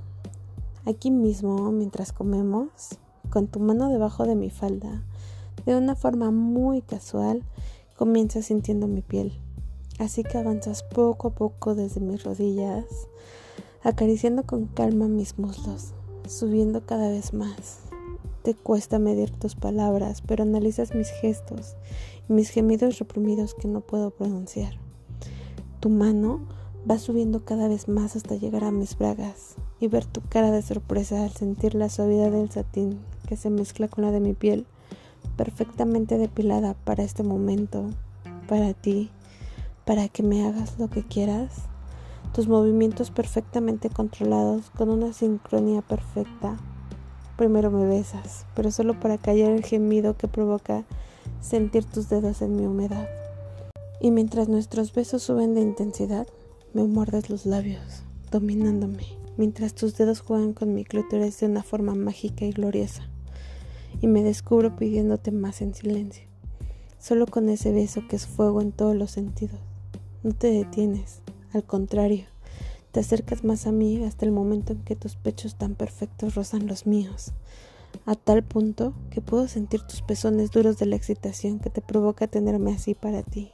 aquí 0.86 1.12
mismo 1.12 1.72
mientras 1.72 2.12
comemos, 2.12 2.98
con 3.30 3.48
tu 3.48 3.60
mano 3.60 3.90
debajo 3.90 4.26
de 4.26 4.36
mi 4.36 4.50
falda, 4.50 5.04
de 5.66 5.76
una 5.76 5.96
forma 5.96 6.32
muy 6.32 6.82
casual, 6.82 7.44
comienzas 7.96 8.48
sintiendo 8.48 8.88
mi 8.88 9.02
piel. 9.02 9.32
Así 10.00 10.24
que 10.24 10.40
avanzas 10.40 10.82
poco 10.82 11.28
a 11.28 11.36
poco 11.36 11.76
desde 11.76 12.02
mis 12.02 12.24
rodillas, 12.24 12.86
acariciando 13.84 14.44
con 14.44 14.66
calma 14.66 15.08
mis 15.08 15.38
muslos, 15.38 15.94
subiendo 16.28 16.84
cada 16.88 17.10
vez 17.10 17.36
más. 17.36 17.82
Te 18.42 18.56
cuesta 18.56 18.98
medir 18.98 19.30
tus 19.30 19.54
palabras, 19.54 20.24
pero 20.24 20.42
analizas 20.42 20.96
mis 20.96 21.12
gestos 21.12 21.76
y 22.28 22.34
mis 22.34 22.50
gemidos 22.50 22.98
reprimidos 22.98 23.54
que 23.54 23.68
no 23.68 23.82
puedo 23.82 24.10
pronunciar. 24.10 24.74
Tu 25.82 25.90
mano 25.90 26.40
va 26.90 26.98
subiendo 26.98 27.44
cada 27.44 27.68
vez 27.68 27.90
más 27.90 28.16
hasta 28.16 28.36
llegar 28.36 28.64
a 28.64 28.72
mis 28.72 28.98
bragas 28.98 29.56
y 29.82 29.90
ver 29.90 30.06
tu 30.06 30.22
cara 30.22 30.50
de 30.50 30.62
sorpresa 30.62 31.22
al 31.24 31.32
sentir 31.32 31.76
la 31.76 31.90
suavidad 31.90 32.32
del 32.32 32.50
satín 32.50 33.02
que 33.28 33.36
se 33.36 33.50
mezcla 33.50 33.90
con 33.90 34.06
la 34.06 34.12
de 34.12 34.22
mi 34.22 34.32
piel, 34.32 34.66
perfectamente 35.36 36.18
depilada 36.18 36.74
para 36.86 37.04
este 37.04 37.24
momento, 37.24 37.90
para 38.48 38.74
ti, 38.74 39.10
para 39.84 40.08
que 40.08 40.24
me 40.24 40.48
hagas 40.48 40.80
lo 40.80 40.90
que 40.90 41.04
quieras. 41.04 41.64
Tus 42.34 42.48
movimientos 42.48 43.12
perfectamente 43.12 43.90
controlados 43.90 44.70
con 44.70 44.90
una 44.90 45.12
sincronía 45.12 45.82
perfecta 45.82 46.58
Primero 47.42 47.72
me 47.72 47.88
besas, 47.88 48.46
pero 48.54 48.70
solo 48.70 49.00
para 49.00 49.18
callar 49.18 49.50
el 49.50 49.66
gemido 49.66 50.16
que 50.16 50.28
provoca 50.28 50.84
sentir 51.40 51.84
tus 51.86 52.08
dedos 52.08 52.44
en 52.44 52.56
mi 52.56 52.68
humedad. 52.68 53.08
Y 54.04 54.10
mientras 54.10 54.50
nuestros 54.50 54.94
besos 54.94 55.22
suben 55.22 55.54
de 55.54 55.62
intensidad, 55.62 56.26
me 56.74 56.84
muerdes 56.84 57.30
los 57.30 57.46
labios, 57.46 58.02
dominándome, 58.32 59.06
mientras 59.38 59.76
tus 59.76 59.96
dedos 59.96 60.22
juegan 60.22 60.54
con 60.54 60.74
mi 60.74 60.86
clítoris 60.86 61.40
de 61.40 61.46
una 61.46 61.62
forma 61.62 61.94
mágica 61.94 62.44
y 62.46 62.52
gloriosa. 62.52 63.08
Y 64.02 64.08
me 64.08 64.24
descubro 64.24 64.76
pidiéndote 64.76 65.30
más 65.32 65.62
en 65.62 65.76
silencio, 65.76 66.24
solo 66.98 67.28
con 67.28 67.48
ese 67.48 67.72
beso 67.72 68.02
que 68.10 68.16
es 68.16 68.26
fuego 68.26 68.62
en 68.62 68.72
todos 68.72 68.96
los 68.96 69.12
sentidos. 69.12 69.60
No 70.24 70.34
te 70.34 70.48
detienes, 70.48 71.22
al 71.54 71.64
contrario, 71.64 72.26
te 72.92 73.02
acercas 73.02 73.44
más 73.44 73.68
a 73.68 73.72
mí 73.72 74.04
hasta 74.04 74.26
el 74.26 74.32
momento 74.32 74.74
en 74.74 74.84
que 74.84 74.96
tus 74.96 75.16
pechos 75.16 75.56
tan 75.60 75.76
perfectos 75.76 76.34
rozan 76.34 76.66
los 76.66 76.88
míos, 76.88 77.34
a 78.08 78.16
tal 78.16 78.44
punto 78.44 78.96
que 79.12 79.22
puedo 79.22 79.48
sentir 79.48 79.82
tus 79.82 80.02
pezones 80.02 80.50
duros 80.50 80.80
de 80.80 80.88
la 80.88 80.96
excitación 80.96 81.60
que 81.60 81.70
te 81.70 81.82
provoca 81.82 82.26
tenerme 82.26 82.74
así 82.74 82.96
para 82.96 83.22
ti. 83.22 83.52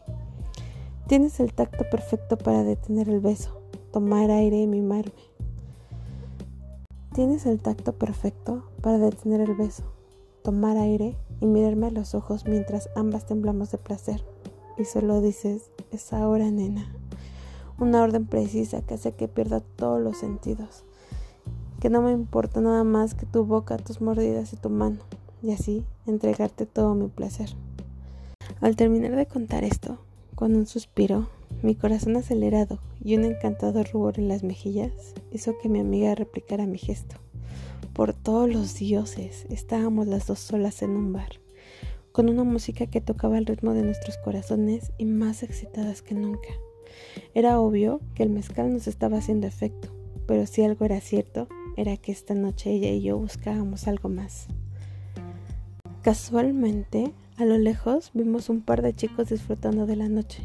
Tienes 1.07 1.39
el 1.39 1.53
tacto 1.53 1.85
perfecto 1.89 2.37
para 2.37 2.63
detener 2.63 3.09
el 3.09 3.19
beso, 3.19 3.61
tomar 3.91 4.29
aire 4.29 4.61
y 4.61 4.67
mimarme. 4.67 5.11
Tienes 7.13 7.45
el 7.45 7.59
tacto 7.59 7.93
perfecto 7.93 8.69
para 8.81 8.97
detener 8.97 9.41
el 9.41 9.55
beso, 9.55 9.83
tomar 10.43 10.77
aire 10.77 11.17
y 11.39 11.45
mirarme 11.45 11.87
a 11.87 11.91
los 11.91 12.13
ojos 12.13 12.45
mientras 12.45 12.89
ambas 12.95 13.25
temblamos 13.25 13.71
de 13.71 13.77
placer. 13.77 14.23
Y 14.77 14.85
solo 14.85 15.21
dices, 15.21 15.71
es 15.91 16.13
ahora, 16.13 16.51
nena 16.51 16.93
una 17.79 18.01
orden 18.01 18.25
precisa 18.25 18.81
que 18.81 18.95
hace 18.95 19.13
que 19.13 19.27
pierda 19.27 19.59
todos 19.59 20.01
los 20.01 20.17
sentidos, 20.17 20.83
que 21.79 21.89
no 21.89 22.01
me 22.01 22.11
importa 22.11 22.59
nada 22.59 22.83
más 22.83 23.13
que 23.13 23.25
tu 23.25 23.45
boca, 23.45 23.77
tus 23.77 24.01
mordidas 24.01 24.53
y 24.53 24.57
tu 24.57 24.69
mano, 24.69 24.99
y 25.43 25.51
así 25.51 25.85
entregarte 26.07 26.65
todo 26.65 26.95
mi 26.95 27.07
placer. 27.07 27.49
Al 28.61 28.75
terminar 28.75 29.15
de 29.15 29.27
contar 29.27 29.63
esto, 29.63 29.99
con 30.37 30.55
un 30.55 30.67
suspiro, 30.67 31.27
mi 31.63 31.73
corazón 31.73 32.15
acelerado 32.15 32.77
y 33.03 33.17
un 33.17 33.23
encantado 33.23 33.83
rubor 33.83 34.19
en 34.19 34.27
las 34.27 34.43
mejillas 34.43 35.15
hizo 35.31 35.57
que 35.57 35.67
mi 35.67 35.79
amiga 35.79 36.13
replicara 36.13 36.67
mi 36.67 36.77
gesto. 36.77 37.15
Por 37.91 38.13
todos 38.13 38.47
los 38.47 38.75
dioses, 38.75 39.47
estábamos 39.49 40.05
las 40.05 40.27
dos 40.27 40.37
solas 40.37 40.83
en 40.83 40.91
un 40.91 41.11
bar, 41.11 41.39
con 42.11 42.29
una 42.29 42.43
música 42.43 42.85
que 42.85 43.01
tocaba 43.01 43.39
el 43.39 43.47
ritmo 43.47 43.73
de 43.73 43.81
nuestros 43.81 44.19
corazones 44.19 44.91
y 44.99 45.05
más 45.05 45.41
excitadas 45.41 46.03
que 46.03 46.13
nunca. 46.13 46.49
Era 47.33 47.59
obvio 47.59 47.99
que 48.13 48.21
el 48.21 48.29
mezcal 48.29 48.71
nos 48.71 48.85
estaba 48.87 49.17
haciendo 49.17 49.47
efecto, 49.47 49.89
pero 50.27 50.45
si 50.45 50.61
algo 50.61 50.85
era 50.85 51.01
cierto, 51.01 51.47
era 51.77 51.97
que 51.97 52.11
esta 52.11 52.35
noche 52.35 52.69
ella 52.69 52.91
y 52.91 53.01
yo 53.01 53.17
buscábamos 53.17 53.87
algo 53.87 54.07
más. 54.07 54.45
Casualmente, 56.03 57.11
a 57.37 57.45
lo 57.45 57.57
lejos 57.59 58.09
vimos 58.15 58.49
un 58.49 58.61
par 58.61 58.81
de 58.81 58.95
chicos 58.95 59.29
disfrutando 59.29 59.85
de 59.85 59.95
la 59.95 60.09
noche. 60.09 60.43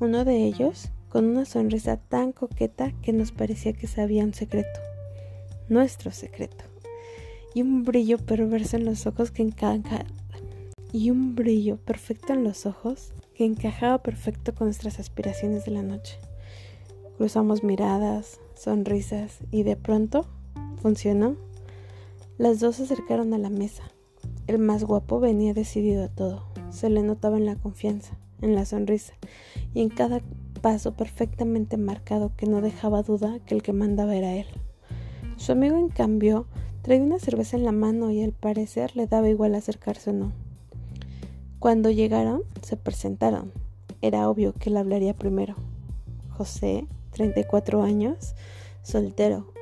Uno 0.00 0.24
de 0.24 0.44
ellos, 0.44 0.88
con 1.10 1.26
una 1.26 1.44
sonrisa 1.44 1.98
tan 1.98 2.32
coqueta 2.32 2.92
que 3.02 3.12
nos 3.12 3.32
parecía 3.32 3.74
que 3.74 3.86
sabía 3.86 4.24
un 4.24 4.32
secreto, 4.32 4.80
nuestro 5.68 6.10
secreto, 6.10 6.64
y 7.54 7.60
un 7.60 7.84
brillo 7.84 8.16
perverso 8.16 8.76
en 8.76 8.86
los 8.86 9.06
ojos 9.06 9.30
que 9.30 9.42
encaja 9.42 10.06
y 10.90 11.10
un 11.10 11.34
brillo 11.34 11.76
perfecto 11.76 12.32
en 12.32 12.44
los 12.44 12.64
ojos 12.64 13.12
que 13.34 13.44
encajaba 13.44 14.02
perfecto 14.02 14.54
con 14.54 14.68
nuestras 14.68 14.98
aspiraciones 14.98 15.66
de 15.66 15.72
la 15.72 15.82
noche. 15.82 16.18
Cruzamos 17.18 17.62
miradas, 17.62 18.40
sonrisas 18.54 19.38
y 19.50 19.64
de 19.64 19.76
pronto 19.76 20.26
funcionó. 20.80 21.36
Las 22.38 22.60
dos 22.60 22.76
se 22.76 22.84
acercaron 22.84 23.34
a 23.34 23.38
la 23.38 23.50
mesa. 23.50 23.82
El 24.46 24.58
más 24.58 24.84
guapo 24.84 25.18
venía 25.18 25.54
decidido 25.54 26.04
a 26.04 26.08
todo. 26.08 26.44
Se 26.70 26.88
le 26.88 27.02
notaba 27.02 27.36
en 27.36 27.46
la 27.46 27.56
confianza, 27.56 28.16
en 28.40 28.54
la 28.54 28.64
sonrisa 28.64 29.14
y 29.74 29.82
en 29.82 29.88
cada 29.88 30.20
paso 30.62 30.94
perfectamente 30.94 31.76
marcado 31.76 32.32
que 32.36 32.46
no 32.46 32.60
dejaba 32.60 33.02
duda 33.02 33.40
que 33.44 33.54
el 33.54 33.62
que 33.62 33.72
mandaba 33.72 34.14
era 34.14 34.34
él. 34.34 34.46
Su 35.36 35.52
amigo, 35.52 35.76
en 35.76 35.88
cambio, 35.88 36.46
traía 36.82 37.02
una 37.02 37.18
cerveza 37.18 37.56
en 37.56 37.64
la 37.64 37.72
mano 37.72 38.12
y 38.12 38.22
al 38.22 38.32
parecer 38.32 38.94
le 38.94 39.08
daba 39.08 39.28
igual 39.28 39.54
acercarse 39.56 40.10
o 40.10 40.12
no. 40.12 40.32
Cuando 41.58 41.90
llegaron, 41.90 42.42
se 42.62 42.76
presentaron. 42.76 43.52
Era 44.00 44.30
obvio 44.30 44.52
que 44.52 44.70
él 44.70 44.76
hablaría 44.76 45.16
primero. 45.16 45.56
José, 46.30 46.86
34 47.10 47.82
años, 47.82 48.36
soltero. 48.82 49.52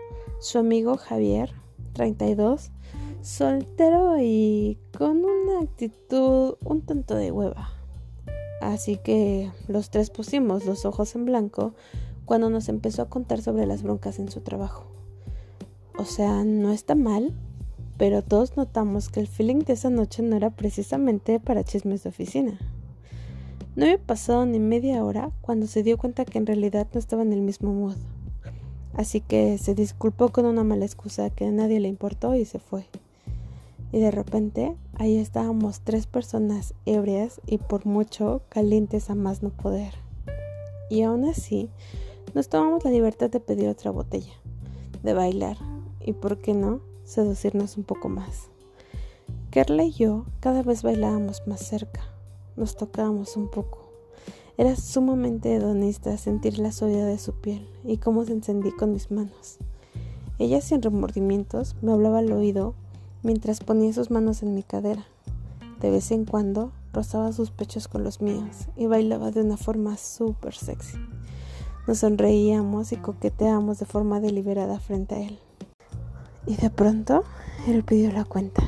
Su 0.41 0.59
amigo 0.59 0.99
Javier, 0.99 1.53
32, 1.95 2.71
soltero 3.25 4.19
y 4.21 4.77
con 4.99 5.25
una 5.25 5.61
actitud 5.63 6.57
un 6.63 6.83
tanto 6.83 7.15
de 7.15 7.33
hueva. 7.33 7.71
Así 8.61 8.99
que 8.99 9.51
los 9.67 9.89
tres 9.89 10.11
pusimos 10.11 10.67
los 10.67 10.85
ojos 10.85 11.15
en 11.15 11.25
blanco 11.25 11.73
cuando 12.27 12.51
nos 12.51 12.69
empezó 12.69 13.01
a 13.01 13.09
contar 13.09 13.41
sobre 13.41 13.65
las 13.65 13.83
broncas 13.83 14.19
en 14.19 14.31
su 14.31 14.43
trabajo. 14.43 14.85
O 15.97 16.05
sea, 16.05 16.45
no 16.45 16.71
está 16.71 16.95
mal, 16.95 17.33
pero 17.97 18.21
todos 18.21 18.59
notamos 18.59 19.09
que 19.09 19.21
el 19.21 19.27
feeling 19.27 19.61
de 19.61 19.73
esa 19.73 19.89
noche 19.89 20.23
no 20.23 20.37
era 20.37 20.51
precisamente 20.51 21.41
para 21.41 21.65
chismes 21.65 22.03
de 22.03 22.11
oficina. 22.11 22.59
No 23.75 23.87
había 23.87 23.99
pasado 23.99 24.45
ni 24.45 24.59
media 24.59 25.03
hora 25.03 25.31
cuando 25.41 25.67
se 25.67 25.83
dio 25.83 25.97
cuenta 25.97 26.27
que 26.27 26.37
en 26.37 26.47
realidad 26.47 26.89
no 26.93 26.99
estaba 26.99 27.23
en 27.23 27.33
el 27.33 27.41
mismo 27.41 27.73
mood. 27.73 27.97
Así 28.93 29.23
que 29.23 29.57
se 29.57 29.75
disculpó 29.75 30.29
con 30.29 30.45
una 30.45 30.63
mala 30.63 30.85
excusa 30.85 31.31
que 31.31 31.47
a 31.47 31.51
nadie 31.51 31.81
le 31.81 31.89
importó 31.89 32.35
y 32.35 32.45
se 32.45 32.59
fue. 32.59 32.87
Y 33.95 34.01
de 34.01 34.11
repente 34.11 34.77
ahí 34.95 35.19
estábamos 35.19 35.83
tres 35.83 36.09
personas 36.09 36.75
ebrias 36.85 37.41
y 37.47 37.59
por 37.59 37.87
mucho 37.87 38.43
calientes 38.49 39.09
a 39.09 39.15
más 39.15 39.45
no 39.45 39.51
poder. 39.51 39.95
Y 40.91 41.03
aún 41.03 41.25
así 41.25 41.71
nos 42.35 42.49
tomamos 42.49 42.85
la 42.85 42.91
libertad 42.91 43.31
de 43.31 43.39
pedir 43.39 43.69
otra 43.69 43.93
botella, 43.93 44.33
de 45.05 45.15
bailar 45.15 45.59
y, 46.01 46.13
por 46.13 46.39
qué 46.41 46.55
no, 46.55 46.81
seducirnos 47.05 47.77
un 47.77 47.85
poco 47.85 48.09
más. 48.09 48.49
Kerla 49.53 49.85
y 49.85 49.93
yo 49.93 50.25
cada 50.41 50.65
vez 50.65 50.83
bailábamos 50.83 51.47
más 51.47 51.61
cerca, 51.61 52.01
nos 52.57 52.75
tocábamos 52.75 53.37
un 53.37 53.49
poco. 53.49 53.93
Era 54.59 54.75
sumamente 54.75 55.55
hedonista 55.55 56.19
sentir 56.19 56.59
la 56.59 56.73
suavidad 56.73 57.07
de 57.07 57.19
su 57.19 57.35
piel 57.35 57.69
y 57.85 57.99
cómo 57.99 58.25
se 58.25 58.33
encendí 58.33 58.73
con 58.73 58.91
mis 58.91 59.13
manos. 59.13 59.59
Ella 60.41 60.61
sin 60.61 60.83
remordimientos 60.83 61.77
me 61.81 61.93
hablaba 61.93 62.19
al 62.19 62.33
oído 62.33 62.75
mientras 63.25 63.61
ponía 63.61 63.93
sus 63.93 64.13
manos 64.13 64.45
en 64.45 64.55
mi 64.55 64.63
cadera. 64.63 65.05
De 65.81 65.91
vez 65.91 66.13
en 66.13 66.25
cuando 66.25 66.71
rozaba 66.93 67.33
sus 67.33 67.51
pechos 67.51 67.89
con 67.89 68.05
los 68.05 68.21
míos 68.21 68.69
y 68.77 68.87
bailaba 68.87 69.33
de 69.33 69.41
una 69.41 69.57
forma 69.57 69.97
súper 69.97 70.55
sexy. 70.55 70.99
Nos 71.89 71.99
sonreíamos 71.99 72.93
y 72.93 72.97
coqueteábamos 72.97 73.79
de 73.79 73.87
forma 73.87 74.21
deliberada 74.21 74.79
frente 74.79 75.15
a 75.17 75.21
él. 75.21 75.39
Y 76.47 76.57
de 76.57 76.71
pronto 76.71 77.25
él 77.67 77.83
pidió 77.83 78.13
la 78.13 78.25
cuenta. 78.25 78.63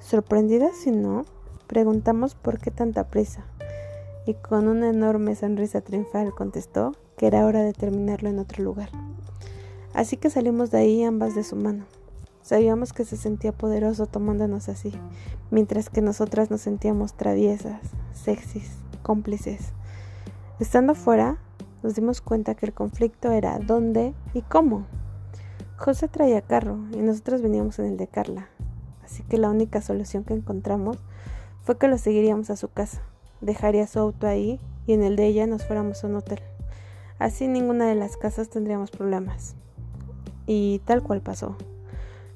Sorprendidas 0.00 0.76
si 0.76 0.90
no, 0.90 1.24
preguntamos 1.66 2.34
por 2.34 2.58
qué 2.58 2.70
tanta 2.70 3.08
prisa. 3.08 3.44
Y 4.26 4.34
con 4.34 4.68
una 4.68 4.88
enorme 4.88 5.34
sonrisa 5.34 5.80
triunfal 5.80 6.34
contestó 6.34 6.96
que 7.16 7.26
era 7.26 7.44
hora 7.44 7.62
de 7.62 7.72
terminarlo 7.72 8.28
en 8.28 8.38
otro 8.38 8.64
lugar. 8.64 8.90
Así 9.94 10.16
que 10.16 10.30
salimos 10.30 10.70
de 10.70 10.78
ahí 10.78 11.04
ambas 11.04 11.34
de 11.34 11.44
su 11.44 11.56
mano. 11.56 11.84
Sabíamos 12.42 12.92
que 12.92 13.04
se 13.04 13.16
sentía 13.16 13.52
poderoso 13.52 14.06
tomándonos 14.06 14.68
así, 14.68 14.92
mientras 15.50 15.88
que 15.90 16.02
nosotras 16.02 16.50
nos 16.50 16.62
sentíamos 16.62 17.14
traviesas, 17.14 17.80
sexys, 18.12 18.70
cómplices. 19.02 19.72
Estando 20.58 20.94
fuera, 20.94 21.38
nos 21.82 21.94
dimos 21.94 22.20
cuenta 22.20 22.54
que 22.54 22.66
el 22.66 22.72
conflicto 22.72 23.30
era 23.30 23.58
dónde 23.58 24.14
y 24.34 24.42
cómo. 24.42 24.86
José 25.76 26.08
traía 26.08 26.42
carro 26.42 26.78
y 26.92 26.98
nosotros 26.98 27.42
veníamos 27.42 27.78
en 27.78 27.86
el 27.86 27.96
de 27.96 28.08
Carla, 28.08 28.48
así 29.04 29.22
que 29.22 29.38
la 29.38 29.50
única 29.50 29.80
solución 29.80 30.24
que 30.24 30.34
encontramos 30.34 30.98
fue 31.62 31.78
que 31.78 31.88
lo 31.88 31.98
seguiríamos 31.98 32.50
a 32.50 32.56
su 32.56 32.68
casa, 32.68 33.02
dejaría 33.40 33.86
su 33.86 33.98
auto 33.98 34.26
ahí 34.26 34.60
y 34.86 34.92
en 34.94 35.02
el 35.02 35.16
de 35.16 35.26
ella 35.26 35.46
nos 35.46 35.64
fuéramos 35.64 36.02
a 36.02 36.08
un 36.08 36.16
hotel. 36.16 36.40
Así 37.18 37.46
ninguna 37.46 37.86
de 37.86 37.94
las 37.94 38.16
casas 38.16 38.48
tendríamos 38.48 38.90
problemas. 38.90 39.54
Y 40.46 40.80
tal 40.84 41.04
cual 41.04 41.20
pasó. 41.20 41.56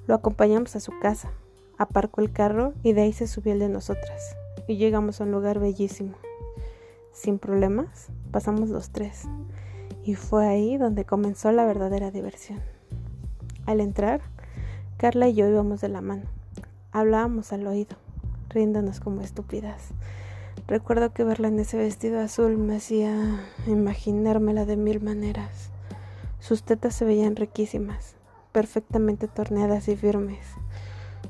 Lo 0.07 0.15
acompañamos 0.15 0.77
a 0.77 0.81
su 0.81 0.93
casa, 1.01 1.31
aparcó 1.79 2.21
el 2.21 2.33
carro 2.33 2.75
y 2.83 2.93
de 2.93 3.03
ahí 3.03 3.13
se 3.13 3.27
subió 3.27 3.53
el 3.53 3.59
de 3.59 3.69
nosotras. 3.69 4.37
Y 4.69 4.77
llegamos 4.77 5.21
a 5.21 5.25
un 5.25 5.33
lugar 5.33 5.59
bellísimo. 5.59 6.15
Sin 7.13 7.39
problemas, 7.39 8.09
pasamos 8.31 8.69
los 8.69 8.91
tres. 8.91 9.25
Y 10.05 10.15
fue 10.15 10.47
ahí 10.47 10.77
donde 10.77 11.05
comenzó 11.05 11.51
la 11.53 11.65
verdadera 11.65 12.11
diversión. 12.11 12.61
Al 13.65 13.81
entrar, 13.81 14.21
Carla 14.97 15.29
y 15.29 15.35
yo 15.35 15.49
íbamos 15.49 15.81
de 15.81 15.89
la 15.89 16.01
mano. 16.01 16.25
Hablábamos 16.93 17.53
al 17.53 17.67
oído, 17.67 17.97
riéndonos 18.49 19.01
como 19.01 19.21
estúpidas. 19.21 19.91
Recuerdo 20.69 21.13
que 21.13 21.23
verla 21.23 21.49
en 21.49 21.61
ese 21.61 21.77
vestido 21.77 22.21
azul 22.21 22.57
me 22.57 22.77
hacía 22.77 23.41
imaginármela 23.67 24.65
de 24.65 24.77
mil 24.77 25.01
maneras. 25.01 25.71
Sus 26.41 26.63
tetas 26.63 26.95
se 26.95 27.05
veían 27.05 27.37
riquísimas, 27.37 28.16
perfectamente 28.57 29.29
torneadas 29.29 29.87
y 29.87 29.97
firmes. 29.97 30.39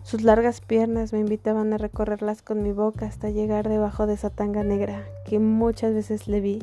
Sus 0.05 0.23
largas 0.23 0.61
piernas 0.61 1.13
me 1.13 1.19
invitaban 1.19 1.73
a 1.73 1.77
recorrerlas 1.77 2.41
con 2.41 2.63
mi 2.63 2.71
boca 2.71 3.07
hasta 3.07 3.31
llegar 3.31 3.69
debajo 3.69 4.07
de 4.07 4.15
esa 4.15 4.31
tanga 4.31 4.63
negra 4.63 5.05
que 5.25 5.41
muchas 5.41 5.93
veces 5.93 6.29
le 6.29 6.41
vi, 6.41 6.63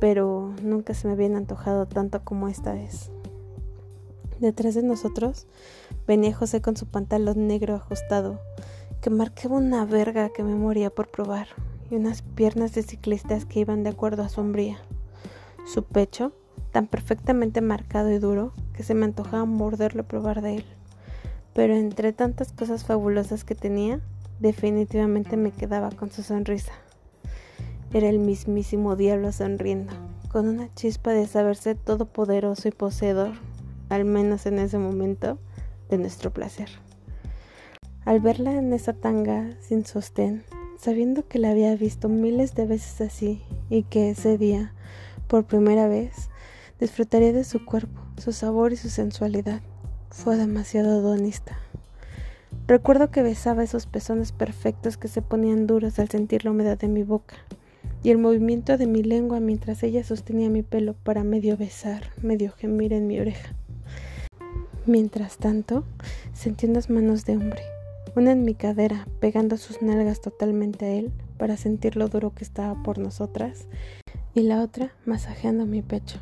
pero 0.00 0.54
nunca 0.62 0.94
se 0.94 1.08
me 1.08 1.14
habían 1.14 1.34
antojado 1.34 1.86
tanto 1.86 2.22
como 2.22 2.46
esta 2.46 2.72
vez. 2.72 3.10
Detrás 4.38 4.76
de 4.76 4.84
nosotros 4.84 5.48
venía 6.06 6.36
José 6.36 6.62
con 6.62 6.76
su 6.76 6.86
pantalón 6.86 7.48
negro 7.48 7.74
ajustado, 7.74 8.38
que 9.00 9.10
marcaba 9.10 9.56
una 9.56 9.84
verga 9.86 10.28
que 10.28 10.44
me 10.44 10.54
moría 10.54 10.90
por 10.90 11.10
probar, 11.10 11.48
y 11.90 11.96
unas 11.96 12.22
piernas 12.22 12.74
de 12.74 12.84
ciclistas 12.84 13.44
que 13.44 13.58
iban 13.58 13.82
de 13.82 13.90
acuerdo 13.90 14.22
a 14.22 14.28
su 14.28 14.40
hombría. 14.40 14.78
Su 15.66 15.82
pecho, 15.82 16.30
tan 16.70 16.86
perfectamente 16.86 17.60
marcado 17.60 18.10
y 18.10 18.18
duro, 18.18 18.52
que 18.74 18.82
se 18.82 18.94
me 18.94 19.04
antojaba 19.04 19.44
morderlo 19.44 20.02
y 20.02 20.06
probar 20.06 20.42
de 20.42 20.56
él. 20.56 20.64
Pero 21.52 21.74
entre 21.74 22.12
tantas 22.12 22.52
cosas 22.52 22.84
fabulosas 22.84 23.44
que 23.44 23.54
tenía, 23.54 24.00
definitivamente 24.38 25.36
me 25.36 25.50
quedaba 25.50 25.90
con 25.90 26.10
su 26.10 26.22
sonrisa. 26.22 26.72
Era 27.92 28.08
el 28.08 28.18
mismísimo 28.18 28.96
diablo 28.96 29.32
sonriendo, 29.32 29.92
con 30.30 30.48
una 30.48 30.72
chispa 30.74 31.10
de 31.10 31.26
saberse 31.26 31.74
todopoderoso 31.74 32.68
y 32.68 32.70
poseedor 32.70 33.32
al 33.90 34.04
menos 34.04 34.46
en 34.46 34.58
ese 34.58 34.78
momento, 34.78 35.38
de 35.90 35.98
nuestro 35.98 36.32
placer. 36.32 36.70
Al 38.04 38.20
verla 38.20 38.52
en 38.52 38.72
esa 38.72 38.94
tanga 38.94 39.50
sin 39.60 39.84
sostén, 39.84 40.44
sabiendo 40.78 41.26
que 41.28 41.38
la 41.38 41.50
había 41.50 41.74
visto 41.76 42.08
miles 42.08 42.54
de 42.54 42.64
veces 42.64 43.00
así 43.00 43.42
y 43.68 43.82
que 43.82 44.10
ese 44.10 44.38
día, 44.38 44.72
por 45.26 45.44
primera 45.44 45.88
vez, 45.88 46.30
disfrutaría 46.80 47.32
de 47.32 47.44
su 47.44 47.64
cuerpo, 47.64 48.00
su 48.16 48.32
sabor 48.32 48.72
y 48.72 48.76
su 48.76 48.88
sensualidad, 48.88 49.60
fue 50.10 50.36
demasiado 50.36 50.98
adonista. 50.98 51.58
Recuerdo 52.66 53.10
que 53.10 53.22
besaba 53.22 53.62
esos 53.62 53.86
pezones 53.86 54.32
perfectos 54.32 54.96
que 54.96 55.08
se 55.08 55.22
ponían 55.22 55.66
duros 55.66 55.98
al 55.98 56.08
sentir 56.08 56.44
la 56.44 56.52
humedad 56.52 56.78
de 56.78 56.88
mi 56.88 57.02
boca 57.02 57.36
y 58.02 58.10
el 58.10 58.18
movimiento 58.18 58.78
de 58.78 58.86
mi 58.86 59.02
lengua 59.02 59.40
mientras 59.40 59.82
ella 59.82 60.02
sostenía 60.04 60.48
mi 60.48 60.62
pelo 60.62 60.94
para 60.94 61.22
medio 61.22 61.56
besar, 61.56 62.10
medio 62.22 62.52
gemir 62.52 62.92
en 62.92 63.06
mi 63.06 63.20
oreja. 63.20 63.54
Mientras 64.86 65.36
tanto, 65.36 65.84
sentí 66.32 66.66
unas 66.66 66.88
manos 66.88 67.24
de 67.24 67.36
hombre, 67.36 67.62
una 68.16 68.32
en 68.32 68.44
mi 68.44 68.54
cadera, 68.54 69.06
pegando 69.20 69.56
sus 69.56 69.82
nalgas 69.82 70.20
totalmente 70.20 70.86
a 70.86 70.94
él 70.94 71.12
para 71.38 71.56
sentir 71.56 71.96
lo 71.96 72.08
duro 72.08 72.34
que 72.34 72.44
estaba 72.44 72.82
por 72.82 72.98
nosotras, 72.98 73.66
y 74.32 74.42
la 74.42 74.62
otra 74.62 74.92
masajeando 75.04 75.66
mi 75.66 75.82
pecho. 75.82 76.18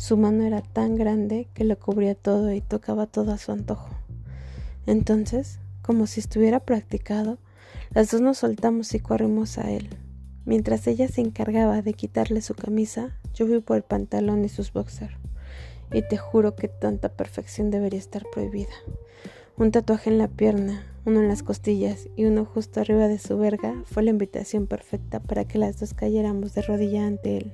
Su 0.00 0.16
mano 0.16 0.44
era 0.44 0.62
tan 0.62 0.96
grande 0.96 1.46
que 1.52 1.62
lo 1.62 1.78
cubría 1.78 2.14
todo 2.14 2.50
y 2.54 2.62
tocaba 2.62 3.06
todo 3.06 3.32
a 3.32 3.38
su 3.38 3.52
antojo. 3.52 3.90
Entonces, 4.86 5.58
como 5.82 6.06
si 6.06 6.20
estuviera 6.20 6.60
practicado, 6.60 7.36
las 7.90 8.10
dos 8.10 8.22
nos 8.22 8.38
soltamos 8.38 8.94
y 8.94 9.00
corrimos 9.00 9.58
a 9.58 9.70
él. 9.70 9.90
Mientras 10.46 10.86
ella 10.86 11.06
se 11.06 11.20
encargaba 11.20 11.82
de 11.82 11.92
quitarle 11.92 12.40
su 12.40 12.54
camisa, 12.54 13.14
Yo 13.34 13.46
fui 13.46 13.60
por 13.60 13.76
el 13.76 13.82
pantalón 13.82 14.42
y 14.42 14.48
sus 14.48 14.72
boxers. 14.72 15.14
Y 15.92 16.00
te 16.00 16.16
juro 16.16 16.56
que 16.56 16.68
tanta 16.68 17.10
perfección 17.10 17.70
debería 17.70 17.98
estar 17.98 18.24
prohibida. 18.32 18.72
Un 19.58 19.70
tatuaje 19.70 20.08
en 20.08 20.16
la 20.16 20.28
pierna, 20.28 20.82
uno 21.04 21.20
en 21.20 21.28
las 21.28 21.42
costillas 21.42 22.08
y 22.16 22.24
uno 22.24 22.46
justo 22.46 22.80
arriba 22.80 23.06
de 23.06 23.18
su 23.18 23.36
verga 23.36 23.74
fue 23.84 24.02
la 24.02 24.10
invitación 24.10 24.66
perfecta 24.66 25.20
para 25.20 25.44
que 25.44 25.58
las 25.58 25.78
dos 25.78 25.92
cayéramos 25.92 26.54
de 26.54 26.62
rodilla 26.62 27.06
ante 27.06 27.36
él. 27.36 27.52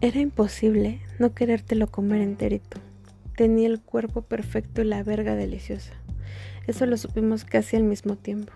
Era 0.00 0.20
imposible 0.20 1.00
no 1.18 1.34
querértelo 1.34 1.88
comer 1.88 2.20
enterito. 2.20 2.78
Tenía 3.36 3.66
el 3.66 3.80
cuerpo 3.80 4.22
perfecto 4.22 4.80
y 4.80 4.84
la 4.84 5.02
verga 5.02 5.34
deliciosa. 5.34 5.92
Eso 6.68 6.86
lo 6.86 6.96
supimos 6.96 7.44
casi 7.44 7.74
al 7.74 7.82
mismo 7.82 8.14
tiempo. 8.14 8.52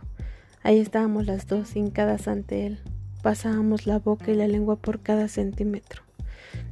Ahí 0.63 0.79
estábamos 0.79 1.27
las 1.27 1.49
dos, 1.49 1.75
hincadas 1.75 2.29
ante 2.29 2.65
él. 2.67 2.79
Pasábamos 3.25 3.89
la 3.89 3.99
boca 3.99 4.31
y 4.31 4.37
la 4.37 4.47
lengua 4.47 4.77
por 4.77 5.01
cada 5.01 5.27
centímetro. 5.27 6.05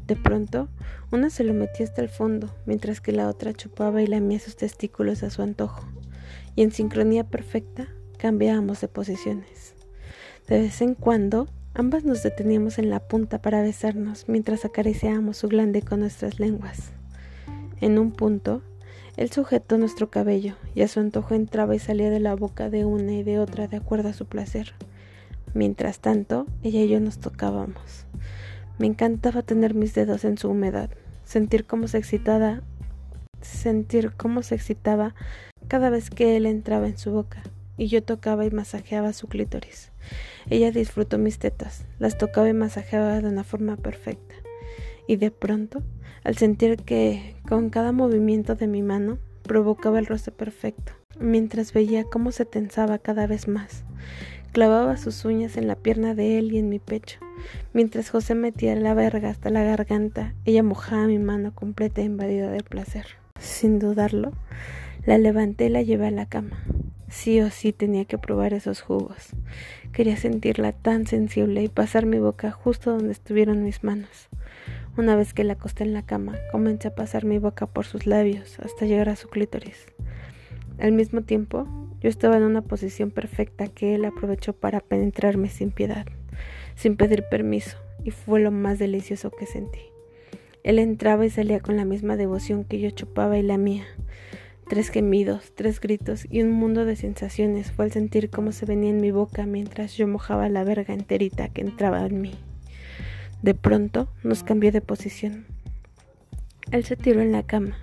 De 0.06 0.14
pronto, 0.14 0.68
una 1.10 1.30
se 1.30 1.42
lo 1.42 1.52
metía 1.52 1.84
hasta 1.84 2.02
el 2.02 2.08
fondo, 2.08 2.54
mientras 2.64 3.00
que 3.00 3.10
la 3.10 3.28
otra 3.28 3.52
chupaba 3.52 4.02
y 4.02 4.06
lamía 4.06 4.38
sus 4.38 4.54
testículos 4.54 5.24
a 5.24 5.30
su 5.30 5.42
antojo. 5.42 5.84
Y 6.54 6.62
en 6.62 6.70
sincronía 6.70 7.24
perfecta, 7.24 7.88
cambiábamos 8.18 8.80
de 8.80 8.86
posiciones. 8.86 9.74
De 10.46 10.60
vez 10.60 10.80
en 10.80 10.94
cuando, 10.94 11.48
ambas 11.80 12.04
nos 12.04 12.22
deteníamos 12.22 12.78
en 12.78 12.90
la 12.90 13.00
punta 13.00 13.40
para 13.40 13.62
besarnos 13.62 14.28
mientras 14.28 14.66
acariciábamos 14.66 15.38
su 15.38 15.48
glande 15.48 15.80
con 15.80 16.00
nuestras 16.00 16.38
lenguas. 16.38 16.92
En 17.80 17.98
un 17.98 18.12
punto, 18.12 18.60
él 19.16 19.30
sujetó 19.30 19.78
nuestro 19.78 20.10
cabello 20.10 20.56
y 20.74 20.82
a 20.82 20.88
su 20.88 21.00
antojo 21.00 21.34
entraba 21.34 21.74
y 21.74 21.78
salía 21.78 22.10
de 22.10 22.20
la 22.20 22.36
boca 22.36 22.68
de 22.68 22.84
una 22.84 23.12
y 23.12 23.22
de 23.22 23.38
otra 23.38 23.66
de 23.66 23.78
acuerdo 23.78 24.10
a 24.10 24.12
su 24.12 24.26
placer. 24.26 24.74
Mientras 25.54 26.00
tanto, 26.00 26.44
ella 26.62 26.82
y 26.82 26.88
yo 26.88 27.00
nos 27.00 27.18
tocábamos. 27.18 28.04
Me 28.78 28.86
encantaba 28.86 29.40
tener 29.40 29.72
mis 29.72 29.94
dedos 29.94 30.26
en 30.26 30.36
su 30.36 30.50
humedad, 30.50 30.90
sentir 31.24 31.64
cómo 31.64 31.88
se 31.88 31.96
excitaba, 31.96 32.60
sentir 33.40 34.12
cómo 34.18 34.42
se 34.42 34.54
excitaba 34.54 35.14
cada 35.66 35.88
vez 35.88 36.10
que 36.10 36.36
él 36.36 36.44
entraba 36.44 36.88
en 36.88 36.98
su 36.98 37.10
boca 37.10 37.42
y 37.78 37.86
yo 37.86 38.02
tocaba 38.02 38.44
y 38.44 38.50
masajeaba 38.50 39.14
su 39.14 39.28
clítoris. 39.28 39.90
Ella 40.50 40.72
disfrutó 40.72 41.16
mis 41.16 41.38
tetas, 41.38 41.86
las 41.98 42.18
tocaba 42.18 42.48
y 42.48 42.52
masajeaba 42.52 43.20
de 43.20 43.28
una 43.28 43.44
forma 43.44 43.76
perfecta. 43.76 44.34
Y 45.06 45.16
de 45.16 45.30
pronto 45.30 45.82
al 46.24 46.36
sentir 46.36 46.76
que 46.76 47.34
con 47.48 47.70
cada 47.70 47.92
movimiento 47.92 48.54
de 48.54 48.66
mi 48.66 48.82
mano 48.82 49.18
provocaba 49.42 49.98
el 49.98 50.06
roce 50.06 50.30
perfecto, 50.30 50.92
mientras 51.18 51.72
veía 51.72 52.04
cómo 52.04 52.30
se 52.32 52.44
tensaba 52.44 52.98
cada 52.98 53.26
vez 53.26 53.48
más. 53.48 53.84
Clavaba 54.52 54.96
sus 54.96 55.24
uñas 55.24 55.56
en 55.56 55.68
la 55.68 55.76
pierna 55.76 56.14
de 56.14 56.38
él 56.38 56.52
y 56.52 56.58
en 56.58 56.68
mi 56.68 56.78
pecho. 56.78 57.20
Mientras 57.72 58.10
José 58.10 58.34
metía 58.34 58.74
la 58.74 58.94
verga 58.94 59.30
hasta 59.30 59.48
la 59.48 59.62
garganta, 59.62 60.34
ella 60.44 60.62
mojaba 60.62 61.06
mi 61.06 61.18
mano 61.18 61.54
completa 61.54 62.00
e 62.00 62.04
invadida 62.04 62.50
de 62.50 62.62
placer. 62.62 63.06
Sin 63.38 63.78
dudarlo, 63.78 64.32
la 65.06 65.18
levanté 65.18 65.66
y 65.66 65.70
la 65.70 65.82
llevé 65.82 66.08
a 66.08 66.10
la 66.10 66.26
cama. 66.26 66.64
Sí 67.10 67.40
o 67.40 67.50
sí 67.50 67.72
tenía 67.72 68.04
que 68.04 68.18
probar 68.18 68.54
esos 68.54 68.80
jugos. 68.80 69.30
Quería 69.92 70.16
sentirla 70.16 70.72
tan 70.72 71.06
sensible 71.08 71.62
y 71.62 71.68
pasar 71.68 72.06
mi 72.06 72.18
boca 72.18 72.52
justo 72.52 72.92
donde 72.92 73.12
estuvieron 73.12 73.64
mis 73.64 73.82
manos. 73.82 74.28
Una 74.96 75.16
vez 75.16 75.34
que 75.34 75.42
la 75.42 75.54
acosté 75.54 75.82
en 75.82 75.92
la 75.92 76.06
cama, 76.06 76.36
comencé 76.52 76.88
a 76.88 76.94
pasar 76.94 77.24
mi 77.24 77.38
boca 77.38 77.66
por 77.66 77.84
sus 77.84 78.06
labios 78.06 78.60
hasta 78.60 78.86
llegar 78.86 79.08
a 79.08 79.16
su 79.16 79.28
clítoris. 79.28 79.86
Al 80.78 80.92
mismo 80.92 81.22
tiempo, 81.22 81.66
yo 82.00 82.08
estaba 82.08 82.36
en 82.36 82.44
una 82.44 82.62
posición 82.62 83.10
perfecta 83.10 83.66
que 83.66 83.96
él 83.96 84.04
aprovechó 84.04 84.52
para 84.52 84.80
penetrarme 84.80 85.48
sin 85.48 85.72
piedad, 85.72 86.06
sin 86.76 86.96
pedir 86.96 87.24
permiso, 87.28 87.76
y 88.04 88.12
fue 88.12 88.40
lo 88.40 88.52
más 88.52 88.78
delicioso 88.78 89.30
que 89.30 89.46
sentí. 89.46 89.80
Él 90.62 90.78
entraba 90.78 91.26
y 91.26 91.30
salía 91.30 91.58
con 91.58 91.76
la 91.76 91.84
misma 91.84 92.16
devoción 92.16 92.64
que 92.64 92.78
yo 92.78 92.90
chupaba 92.90 93.36
y 93.36 93.42
la 93.42 93.58
mía. 93.58 93.84
Tres 94.70 94.90
gemidos, 94.90 95.50
tres 95.56 95.80
gritos 95.80 96.28
y 96.30 96.42
un 96.42 96.52
mundo 96.52 96.84
de 96.84 96.94
sensaciones 96.94 97.72
fue 97.72 97.86
al 97.86 97.90
sentir 97.90 98.30
cómo 98.30 98.52
se 98.52 98.66
venía 98.66 98.90
en 98.90 99.00
mi 99.00 99.10
boca 99.10 99.44
mientras 99.44 99.96
yo 99.96 100.06
mojaba 100.06 100.48
la 100.48 100.62
verga 100.62 100.94
enterita 100.94 101.48
que 101.48 101.62
entraba 101.62 102.06
en 102.06 102.20
mí. 102.20 102.34
De 103.42 103.54
pronto 103.54 104.06
nos 104.22 104.44
cambió 104.44 104.70
de 104.70 104.80
posición. 104.80 105.44
Él 106.70 106.84
se 106.84 106.94
tiró 106.94 107.20
en 107.20 107.32
la 107.32 107.42
cama. 107.42 107.78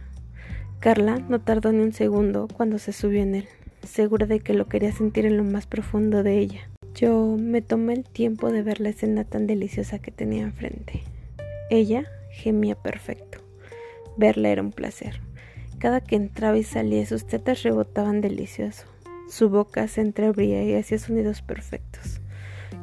Carla 0.79 1.17
no 1.27 1.41
tardó 1.41 1.73
ni 1.73 1.83
un 1.83 1.91
segundo 1.91 2.47
cuando 2.47 2.79
se 2.79 2.93
subió 2.93 3.21
en 3.21 3.35
él, 3.35 3.49
segura 3.85 4.25
de 4.25 4.39
que 4.39 4.53
lo 4.53 4.69
quería 4.69 4.93
sentir 4.93 5.25
en 5.25 5.35
lo 5.35 5.43
más 5.43 5.67
profundo 5.67 6.23
de 6.23 6.39
ella. 6.39 6.69
Yo 6.95 7.35
me 7.37 7.61
tomé 7.61 7.95
el 7.95 8.05
tiempo 8.05 8.49
de 8.49 8.63
ver 8.63 8.79
la 8.79 8.87
escena 8.87 9.25
tan 9.25 9.45
deliciosa 9.45 9.99
que 9.99 10.11
tenía 10.11 10.43
enfrente. 10.43 11.03
Ella 11.69 12.05
gemía 12.31 12.75
perfecto. 12.75 13.39
Verla 14.15 14.47
era 14.47 14.61
un 14.61 14.71
placer. 14.71 15.26
Cada 15.79 16.01
que 16.01 16.15
entraba 16.15 16.57
y 16.57 16.63
salía 16.63 17.05
sus 17.05 17.25
tetas 17.25 17.61
rebotaban 17.61 18.21
delicioso. 18.21 18.85
Su 19.29 19.49
boca 19.49 19.87
se 19.87 20.01
entreabría 20.01 20.63
y 20.63 20.73
hacía 20.73 20.97
sonidos 20.97 21.41
perfectos. 21.41 22.19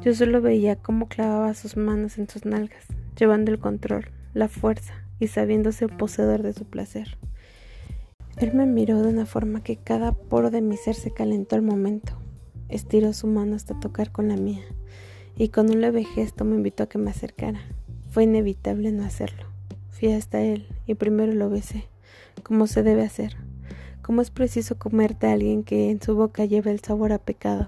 Yo 0.01 0.13
solo 0.13 0.41
veía 0.41 0.75
cómo 0.75 1.09
clavaba 1.09 1.53
sus 1.55 1.75
manos 1.75 2.17
en 2.17 2.29
sus 2.29 2.45
nalgas, 2.45 2.85
llevando 3.17 3.51
el 3.51 3.59
control, 3.59 4.11
la 4.33 4.47
fuerza 4.47 4.93
y 5.19 5.27
sabiéndose 5.27 5.87
poseedor 5.87 6.43
de 6.43 6.53
su 6.53 6.65
placer. 6.65 7.17
Él 8.37 8.53
me 8.53 8.65
miró 8.65 9.01
de 9.01 9.09
una 9.09 9.25
forma 9.25 9.63
que 9.63 9.77
cada 9.77 10.11
poro 10.11 10.51
de 10.51 10.61
mi 10.61 10.77
ser 10.77 10.95
se 10.95 11.11
calentó 11.11 11.55
al 11.55 11.61
momento. 11.61 12.13
Estiró 12.69 13.13
su 13.13 13.27
mano 13.27 13.55
hasta 13.55 13.79
tocar 13.79 14.11
con 14.11 14.27
la 14.27 14.37
mía, 14.37 14.63
y 15.37 15.49
con 15.49 15.69
un 15.69 15.81
leve 15.81 16.03
gesto 16.03 16.45
me 16.45 16.55
invitó 16.55 16.83
a 16.83 16.89
que 16.89 16.97
me 16.97 17.11
acercara. 17.11 17.61
Fue 18.09 18.23
inevitable 18.23 18.91
no 18.91 19.03
hacerlo. 19.03 19.47
Fui 19.89 20.11
hasta 20.11 20.41
él 20.41 20.67
y 20.85 20.95
primero 20.95 21.31
lo 21.33 21.49
besé, 21.49 21.87
como 22.45 22.67
se 22.67 22.83
debe 22.83 23.03
hacer, 23.03 23.35
como 24.01 24.21
es 24.21 24.31
preciso 24.31 24.77
comerte 24.77 25.27
a 25.27 25.33
alguien 25.33 25.63
que 25.63 25.89
en 25.89 26.01
su 26.01 26.15
boca 26.15 26.45
lleva 26.45 26.71
el 26.71 26.79
sabor 26.79 27.11
a 27.11 27.17
pecado 27.17 27.67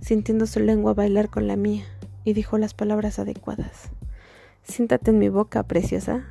sintiendo 0.00 0.46
su 0.46 0.60
lengua 0.60 0.94
bailar 0.94 1.28
con 1.28 1.46
la 1.46 1.56
mía, 1.56 1.84
y 2.24 2.32
dijo 2.32 2.58
las 2.58 2.74
palabras 2.74 3.18
adecuadas. 3.18 3.90
Siéntate 4.62 5.10
en 5.10 5.18
mi 5.18 5.28
boca, 5.28 5.62
preciosa. 5.62 6.26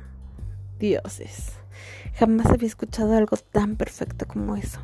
Dioses. 0.78 1.52
Jamás 2.14 2.46
había 2.46 2.68
escuchado 2.68 3.16
algo 3.16 3.36
tan 3.36 3.76
perfecto 3.76 4.26
como 4.26 4.56
eso, 4.56 4.80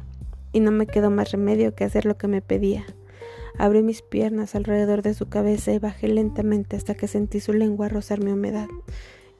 y 0.52 0.60
no 0.60 0.70
me 0.70 0.86
quedó 0.86 1.10
más 1.10 1.32
remedio 1.32 1.74
que 1.74 1.84
hacer 1.84 2.04
lo 2.04 2.16
que 2.16 2.28
me 2.28 2.42
pedía. 2.42 2.84
Abrí 3.58 3.82
mis 3.82 4.02
piernas 4.02 4.54
alrededor 4.54 5.02
de 5.02 5.14
su 5.14 5.28
cabeza 5.28 5.72
y 5.72 5.78
bajé 5.78 6.08
lentamente 6.08 6.76
hasta 6.76 6.94
que 6.94 7.08
sentí 7.08 7.40
su 7.40 7.52
lengua 7.52 7.88
rozar 7.88 8.22
mi 8.22 8.32
humedad, 8.32 8.68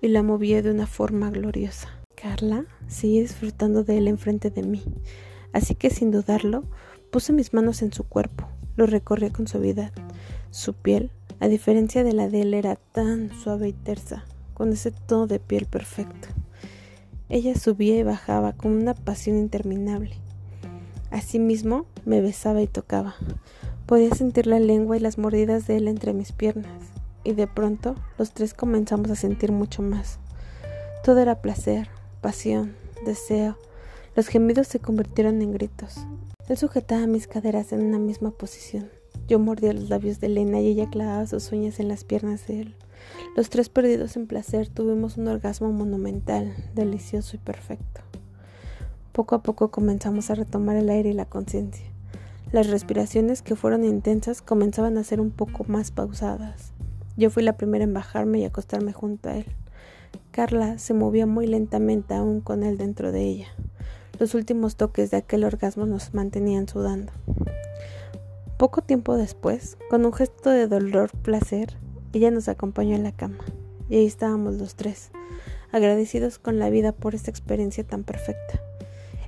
y 0.01 0.09
la 0.09 0.23
moví 0.23 0.55
de 0.55 0.71
una 0.71 0.87
forma 0.87 1.31
gloriosa. 1.31 1.96
Carla 2.17 2.65
sigue 2.89 3.21
disfrutando 3.21 3.85
de 3.85 3.99
él 3.99 4.09
enfrente 4.09 4.51
de 4.51 4.63
mí, 4.63 4.83
así 5.53 5.75
que 5.75 5.91
sin 5.91 6.11
dudarlo, 6.11 6.65
puse 7.13 7.33
mis 7.33 7.53
manos 7.55 7.83
en 7.83 7.93
su 7.93 8.05
cuerpo, 8.05 8.49
lo 8.75 8.87
recorría 8.87 9.31
con 9.31 9.47
suavidad. 9.47 9.93
Su 10.51 10.73
piel, 10.75 11.13
a 11.39 11.49
diferencia 11.49 12.03
de 12.03 12.15
la 12.15 12.29
de 12.29 12.43
él, 12.43 12.55
era 12.55 12.77
tan 12.77 13.31
suave 13.39 13.69
y 13.69 13.73
tersa, 13.73 14.25
con 14.55 14.73
ese 14.73 14.91
tono 14.91 15.27
de 15.27 15.39
piel 15.39 15.67
perfecto. 15.67 16.29
Ella 17.29 17.55
subía 17.55 17.97
y 17.99 18.03
bajaba 18.03 18.53
con 18.55 18.73
una 18.73 18.95
pasión 18.95 19.37
interminable. 19.37 20.17
Asimismo, 21.11 21.87
me 22.05 22.21
besaba 22.21 22.63
y 22.63 22.67
tocaba. 22.67 23.15
Podía 23.85 24.11
sentir 24.15 24.47
la 24.47 24.59
lengua 24.59 24.97
y 24.97 25.01
las 25.01 25.19
mordidas 25.19 25.67
de 25.67 25.77
él 25.77 25.89
entre 25.89 26.13
mis 26.13 26.33
piernas, 26.33 26.83
y 27.25 27.33
de 27.33 27.47
pronto 27.47 27.95
los 28.19 28.33
tres 28.33 28.55
comenzamos 28.55 29.11
a 29.11 29.17
sentir 29.17 29.53
mucho 29.53 29.83
más. 29.83 30.19
Todo 31.05 31.21
era 31.21 31.41
placer, 31.43 31.89
pasión, 32.27 32.75
deseo. 33.05 33.57
Los 34.17 34.27
gemidos 34.27 34.67
se 34.67 34.81
convirtieron 34.81 35.41
en 35.43 35.53
gritos. 35.53 35.95
Él 36.49 36.57
sujetaba 36.57 37.07
mis 37.07 37.29
caderas 37.29 37.71
en 37.71 37.87
una 37.87 38.01
misma 38.01 38.33
posición. 38.33 38.91
Yo 39.29 39.39
mordía 39.39 39.73
los 39.73 39.89
labios 39.91 40.19
de 40.19 40.27
Elena 40.27 40.59
y 40.59 40.67
ella 40.67 40.91
clavaba 40.91 41.29
sus 41.29 41.53
uñas 41.53 41.79
en 41.79 41.87
las 41.87 42.03
piernas 42.03 42.49
de 42.49 42.63
él. 42.63 42.75
Los 43.37 43.49
tres 43.49 43.69
perdidos 43.69 44.17
en 44.17 44.27
placer 44.27 44.67
tuvimos 44.67 45.19
un 45.19 45.29
orgasmo 45.29 45.71
monumental, 45.71 46.53
delicioso 46.75 47.37
y 47.37 47.39
perfecto. 47.39 48.01
Poco 49.13 49.37
a 49.37 49.45
poco 49.45 49.71
comenzamos 49.71 50.29
a 50.29 50.35
retomar 50.35 50.75
el 50.75 50.91
aire 50.91 51.11
y 51.11 51.13
la 51.13 51.27
conciencia. 51.27 51.87
Las 52.51 52.67
respiraciones, 52.71 53.41
que 53.41 53.55
fueron 53.55 53.85
intensas, 53.85 54.43
comenzaban 54.43 54.99
a 54.99 55.05
ser 55.05 55.21
un 55.21 55.31
poco 55.31 55.65
más 55.69 55.93
pausadas. 55.93 56.73
Yo 57.17 57.31
fui 57.31 57.45
la 57.45 57.57
primera 57.57 57.85
en 57.85 57.95
bajarme 57.95 58.41
y 58.41 58.45
acostarme 58.45 58.93
junto 58.93 59.29
a 59.29 59.37
él. 59.37 59.47
Carla 60.37 60.77
se 60.77 60.93
movía 60.93 61.25
muy 61.25 61.47
lentamente 61.47 62.13
aún 62.13 62.43
con 62.43 62.63
él 62.63 62.77
dentro 62.77 63.11
de 63.11 63.23
ella. 63.23 63.47
Los 64.19 64.35
últimos 64.35 64.77
toques 64.77 65.11
de 65.11 65.17
aquel 65.17 65.45
orgasmo 65.45 65.87
nos 65.87 66.13
mantenían 66.13 66.69
sudando. 66.69 67.11
Poco 68.59 68.83
tiempo 68.83 69.17
después, 69.17 69.79
con 69.89 70.05
un 70.05 70.13
gesto 70.13 70.51
de 70.51 70.67
dolor 70.67 71.11
placer, 71.23 71.79
ella 72.13 72.31
nos 72.31 72.49
acompañó 72.49 72.97
a 72.97 72.99
la 72.99 73.13
cama, 73.13 73.47
y 73.89 73.97
ahí 73.97 74.05
estábamos 74.05 74.57
los 74.57 74.75
tres, 74.75 75.11
agradecidos 75.73 76.39
con 76.39 76.59
la 76.59 76.69
vida 76.69 76.93
por 76.93 77.15
esta 77.15 77.31
experiencia 77.31 77.85
tan 77.85 78.05
perfecta. 78.05 78.61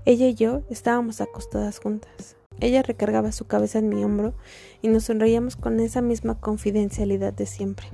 Ella 0.05 0.27
y 0.27 0.35
yo 0.35 0.61
estábamos 0.69 1.23
acostadas 1.23 1.79
juntas. 1.79 2.37
Ella 2.61 2.83
recargaba 2.83 3.33
su 3.33 3.47
cabeza 3.47 3.79
en 3.79 3.89
mi 3.89 4.05
hombro 4.05 4.35
y 4.83 4.89
nos 4.89 5.05
sonreíamos 5.05 5.57
con 5.57 5.81
esa 5.81 6.03
misma 6.03 6.39
confidencialidad 6.39 7.33
de 7.33 7.47
siempre. 7.47 7.87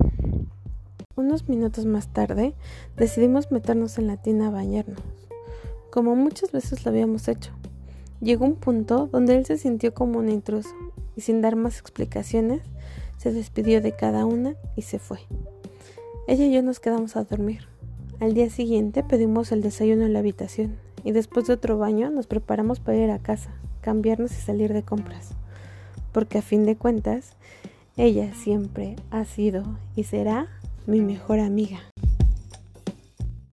Unos 1.17 1.47
minutos 1.47 1.85
más 1.85 2.09
tarde 2.09 2.53
decidimos 2.97 3.49
meternos 3.49 3.97
en 3.97 4.07
la 4.07 4.17
tina 4.17 4.47
a 4.47 4.51
bañarnos, 4.51 4.99
como 5.89 6.13
muchas 6.13 6.51
veces 6.51 6.83
lo 6.83 6.91
habíamos 6.91 7.29
hecho. 7.29 7.53
Llegó 8.19 8.43
un 8.43 8.55
punto 8.55 9.07
donde 9.09 9.37
él 9.37 9.45
se 9.45 9.57
sintió 9.57 9.93
como 9.93 10.19
un 10.19 10.27
intruso 10.27 10.75
y 11.15 11.21
sin 11.21 11.41
dar 11.41 11.55
más 11.55 11.79
explicaciones 11.79 12.63
se 13.15 13.31
despidió 13.31 13.81
de 13.81 13.93
cada 13.93 14.25
una 14.25 14.55
y 14.75 14.81
se 14.81 14.99
fue. 14.99 15.19
Ella 16.27 16.47
y 16.47 16.53
yo 16.53 16.61
nos 16.61 16.81
quedamos 16.81 17.15
a 17.15 17.23
dormir. 17.23 17.69
Al 18.19 18.33
día 18.33 18.49
siguiente 18.49 19.01
pedimos 19.01 19.53
el 19.53 19.61
desayuno 19.61 20.03
en 20.03 20.11
la 20.11 20.19
habitación 20.19 20.75
y 21.05 21.13
después 21.13 21.47
de 21.47 21.53
otro 21.53 21.77
baño 21.77 22.09
nos 22.09 22.27
preparamos 22.27 22.81
para 22.81 22.97
ir 22.97 23.11
a 23.11 23.19
casa, 23.19 23.51
cambiarnos 23.79 24.33
y 24.33 24.41
salir 24.41 24.73
de 24.73 24.83
compras. 24.83 25.29
Porque 26.11 26.39
a 26.39 26.41
fin 26.41 26.65
de 26.65 26.75
cuentas, 26.75 27.37
ella 27.95 28.33
siempre 28.33 28.97
ha 29.11 29.23
sido 29.23 29.63
y 29.95 30.03
será 30.03 30.49
mi 30.87 31.01
mejor 31.01 31.39
amiga. 31.39 31.79